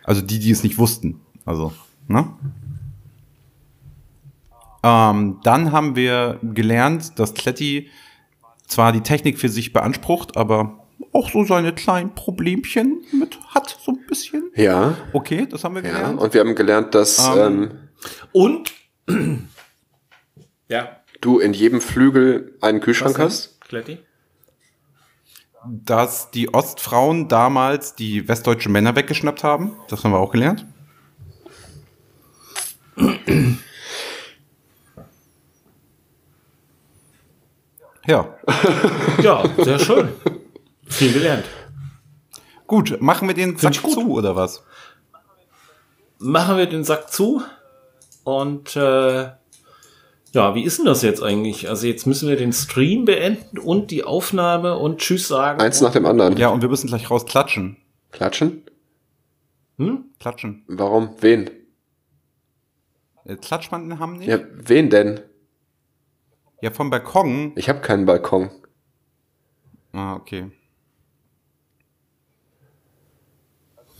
[0.03, 1.21] Also die, die es nicht wussten.
[1.45, 1.73] Also,
[2.07, 2.33] ne?
[4.83, 7.89] Ähm, dann haben wir gelernt, dass Kletti
[8.67, 13.91] zwar die Technik für sich beansprucht, aber auch so seine kleinen Problemchen mit hat, so
[13.91, 14.51] ein bisschen.
[14.55, 15.91] Ja, Okay, das haben wir ja.
[15.91, 16.19] gelernt.
[16.19, 17.37] Und wir haben gelernt, dass Ähm.
[17.37, 17.71] ähm,
[18.31, 18.73] Und
[20.67, 23.59] ja, du in jedem Flügel einen Kühlschrank hast.
[23.61, 23.99] Kletti?
[25.69, 29.75] dass die Ostfrauen damals die westdeutsche Männer weggeschnappt haben.
[29.89, 30.65] Das haben wir auch gelernt.
[38.05, 38.37] Ja,
[39.21, 40.07] Ja, sehr schön.
[40.85, 41.43] Viel gelernt.
[42.65, 43.01] gut.
[43.01, 44.63] Machen wir den Sack zu oder was?
[46.19, 47.41] Machen wir den Sack zu
[48.23, 49.29] und äh,
[50.33, 51.67] ja, wie ist denn das jetzt eigentlich?
[51.69, 55.59] Also jetzt müssen wir den Stream beenden und die Aufnahme und Tschüss sagen.
[55.59, 56.37] Eins nach dem anderen.
[56.37, 57.75] Ja, und wir müssen gleich raus klatschen.
[58.11, 58.63] Klatschen?
[59.77, 60.05] Hm?
[60.19, 60.63] Klatschen.
[60.67, 61.09] Warum?
[61.19, 61.49] Wen?
[63.27, 64.27] Äh, Klatschbanden haben nicht?
[64.27, 65.19] Ja, wen denn?
[66.61, 67.51] Ja, vom Balkon.
[67.55, 68.49] Ich habe keinen Balkon.
[69.93, 70.51] Ah, okay.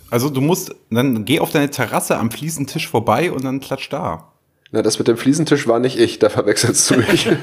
[0.10, 4.32] Also du musst, dann geh auf deine Terrasse am Fliesentisch vorbei und dann klatsch da.
[4.72, 7.30] Na, das mit dem Fliesentisch war nicht ich, da verwechselst du mich.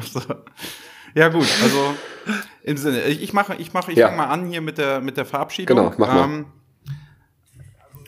[0.00, 0.20] So.
[1.14, 1.94] Ja gut, also
[2.64, 4.06] im Sinne, ich ich mache, ich mache, ich Ja.
[4.08, 5.76] fange mal an hier mit der mit der Verabschiedung.
[5.76, 6.24] Genau, mach mal.
[6.24, 6.46] Ähm,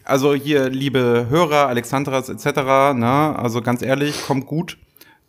[0.08, 2.46] also hier, liebe Hörer, Alexandras etc.,
[2.94, 4.78] ne, also ganz ehrlich, kommt gut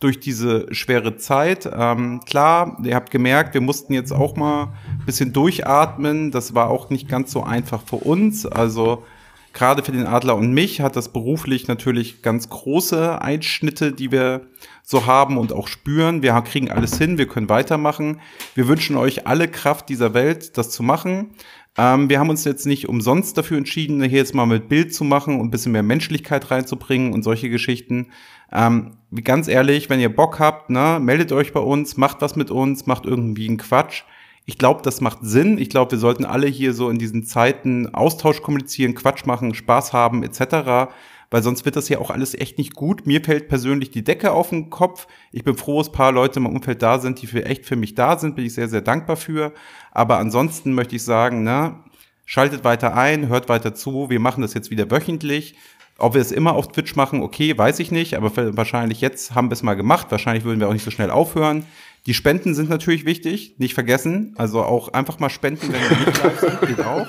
[0.00, 1.68] durch diese schwere Zeit.
[1.70, 6.30] Ähm, klar, ihr habt gemerkt, wir mussten jetzt auch mal ein bisschen durchatmen.
[6.30, 8.46] Das war auch nicht ganz so einfach für uns.
[8.46, 9.04] Also
[9.52, 14.46] gerade für den Adler und mich hat das beruflich natürlich ganz große Einschnitte, die wir
[14.82, 16.22] so haben und auch spüren.
[16.22, 18.20] Wir kriegen alles hin, wir können weitermachen.
[18.54, 21.34] Wir wünschen euch alle Kraft dieser Welt, das zu machen.
[21.78, 25.04] Ähm, wir haben uns jetzt nicht umsonst dafür entschieden, hier jetzt mal mit Bild zu
[25.04, 28.08] machen und ein bisschen mehr Menschlichkeit reinzubringen und solche Geschichten.
[28.52, 32.50] Ähm, ganz ehrlich, wenn ihr Bock habt, ne, meldet euch bei uns, macht was mit
[32.50, 34.02] uns, macht irgendwie einen Quatsch.
[34.46, 35.58] Ich glaube, das macht Sinn.
[35.58, 39.92] Ich glaube, wir sollten alle hier so in diesen Zeiten Austausch kommunizieren, Quatsch machen, Spaß
[39.92, 40.90] haben etc.,
[41.30, 43.06] weil sonst wird das ja auch alles echt nicht gut.
[43.06, 45.06] Mir fällt persönlich die Decke auf den Kopf.
[45.32, 47.94] Ich bin froh, dass paar Leute im Umfeld da sind, die für echt für mich
[47.94, 49.52] da sind, bin ich sehr, sehr dankbar für.
[49.92, 51.76] Aber ansonsten möchte ich sagen, ne,
[52.24, 54.10] schaltet weiter ein, hört weiter zu.
[54.10, 55.54] Wir machen das jetzt wieder wöchentlich.
[55.98, 59.50] Ob wir es immer auf Twitch machen, okay, weiß ich nicht, aber wahrscheinlich jetzt haben
[59.50, 60.06] wir es mal gemacht.
[60.10, 61.64] Wahrscheinlich würden wir auch nicht so schnell aufhören.
[62.06, 64.34] Die Spenden sind natürlich wichtig, nicht vergessen.
[64.38, 67.08] Also auch einfach mal spenden, wenn wir nicht live sind, geht auch.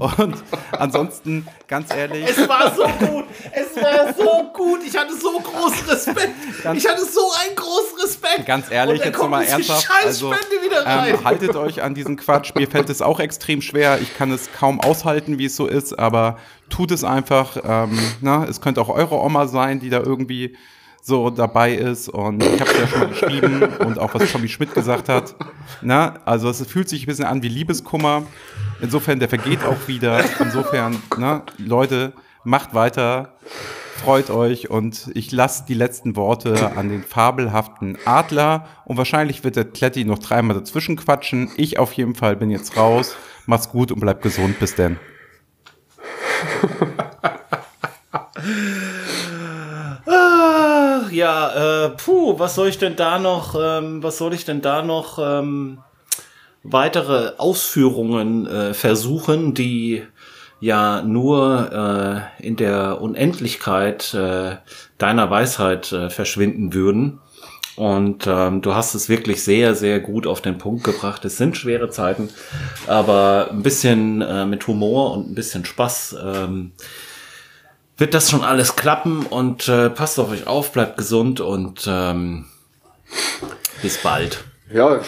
[0.00, 0.42] Und
[0.72, 2.24] ansonsten, ganz ehrlich.
[2.26, 3.24] Es war so gut.
[3.52, 4.80] Es war so gut.
[4.86, 6.30] Ich hatte so großen Respekt.
[6.74, 8.46] ich hatte so einen großen Respekt.
[8.46, 9.90] Ganz ehrlich, jetzt mal ernsthaft.
[10.02, 12.54] Also, ähm, haltet euch an diesen Quatsch.
[12.54, 13.98] Mir fällt es auch extrem schwer.
[14.00, 16.38] Ich kann es kaum aushalten, wie es so ist, aber
[16.70, 17.58] tut es einfach.
[17.62, 20.56] Ähm, na, es könnte auch eure Oma sein, die da irgendwie
[21.00, 22.08] so dabei ist.
[22.08, 25.34] Und ich habe es ja schon geschrieben und auch was Tommy Schmidt gesagt hat.
[25.82, 28.22] Na, also es fühlt sich ein bisschen an wie Liebeskummer.
[28.80, 30.24] Insofern, der vergeht auch wieder.
[30.38, 32.12] Insofern, ne, Leute,
[32.44, 33.34] macht weiter,
[34.02, 39.56] freut euch und ich lasse die letzten Worte an den fabelhaften Adler und wahrscheinlich wird
[39.56, 41.50] der Kletti noch dreimal dazwischen quatschen.
[41.56, 43.14] Ich auf jeden Fall bin jetzt raus.
[43.46, 44.58] Mach's gut und bleib gesund.
[44.58, 44.98] Bis denn.
[51.20, 54.80] Ja, äh, puh, was soll ich denn da noch, ähm, was soll ich denn da
[54.80, 55.80] noch ähm,
[56.62, 60.02] weitere Ausführungen äh, versuchen, die
[60.60, 64.56] ja nur äh, in der Unendlichkeit äh,
[64.96, 67.20] deiner Weisheit äh, verschwinden würden.
[67.76, 71.22] Und ähm, du hast es wirklich sehr, sehr gut auf den Punkt gebracht.
[71.26, 72.30] Es sind schwere Zeiten,
[72.86, 76.72] aber ein bisschen äh, mit Humor und ein bisschen Spaß ähm,
[78.00, 79.26] wird das schon alles klappen.
[79.26, 82.46] Und äh, passt auf euch auf, bleibt gesund und ähm,
[83.82, 84.44] bis bald.
[84.72, 85.00] Ja,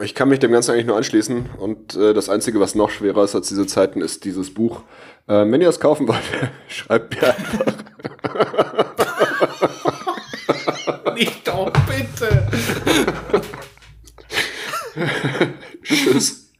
[0.00, 1.50] ich kann mich dem Ganzen eigentlich nur anschließen.
[1.58, 4.80] Und äh, das Einzige, was noch schwerer ist als diese Zeiten, ist dieses Buch.
[5.26, 6.22] Äh, wenn ihr es kaufen wollt,
[6.68, 7.74] schreibt mir einfach.
[11.14, 12.48] Nicht doch, bitte.
[15.82, 16.50] Tschüss.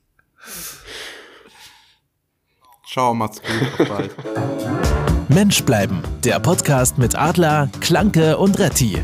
[2.87, 3.76] Ciao, macht's gut.
[3.76, 4.14] Bis bald.
[5.29, 6.03] Mensch bleiben.
[6.25, 8.99] Der Podcast mit Adler, Klanke und Retti.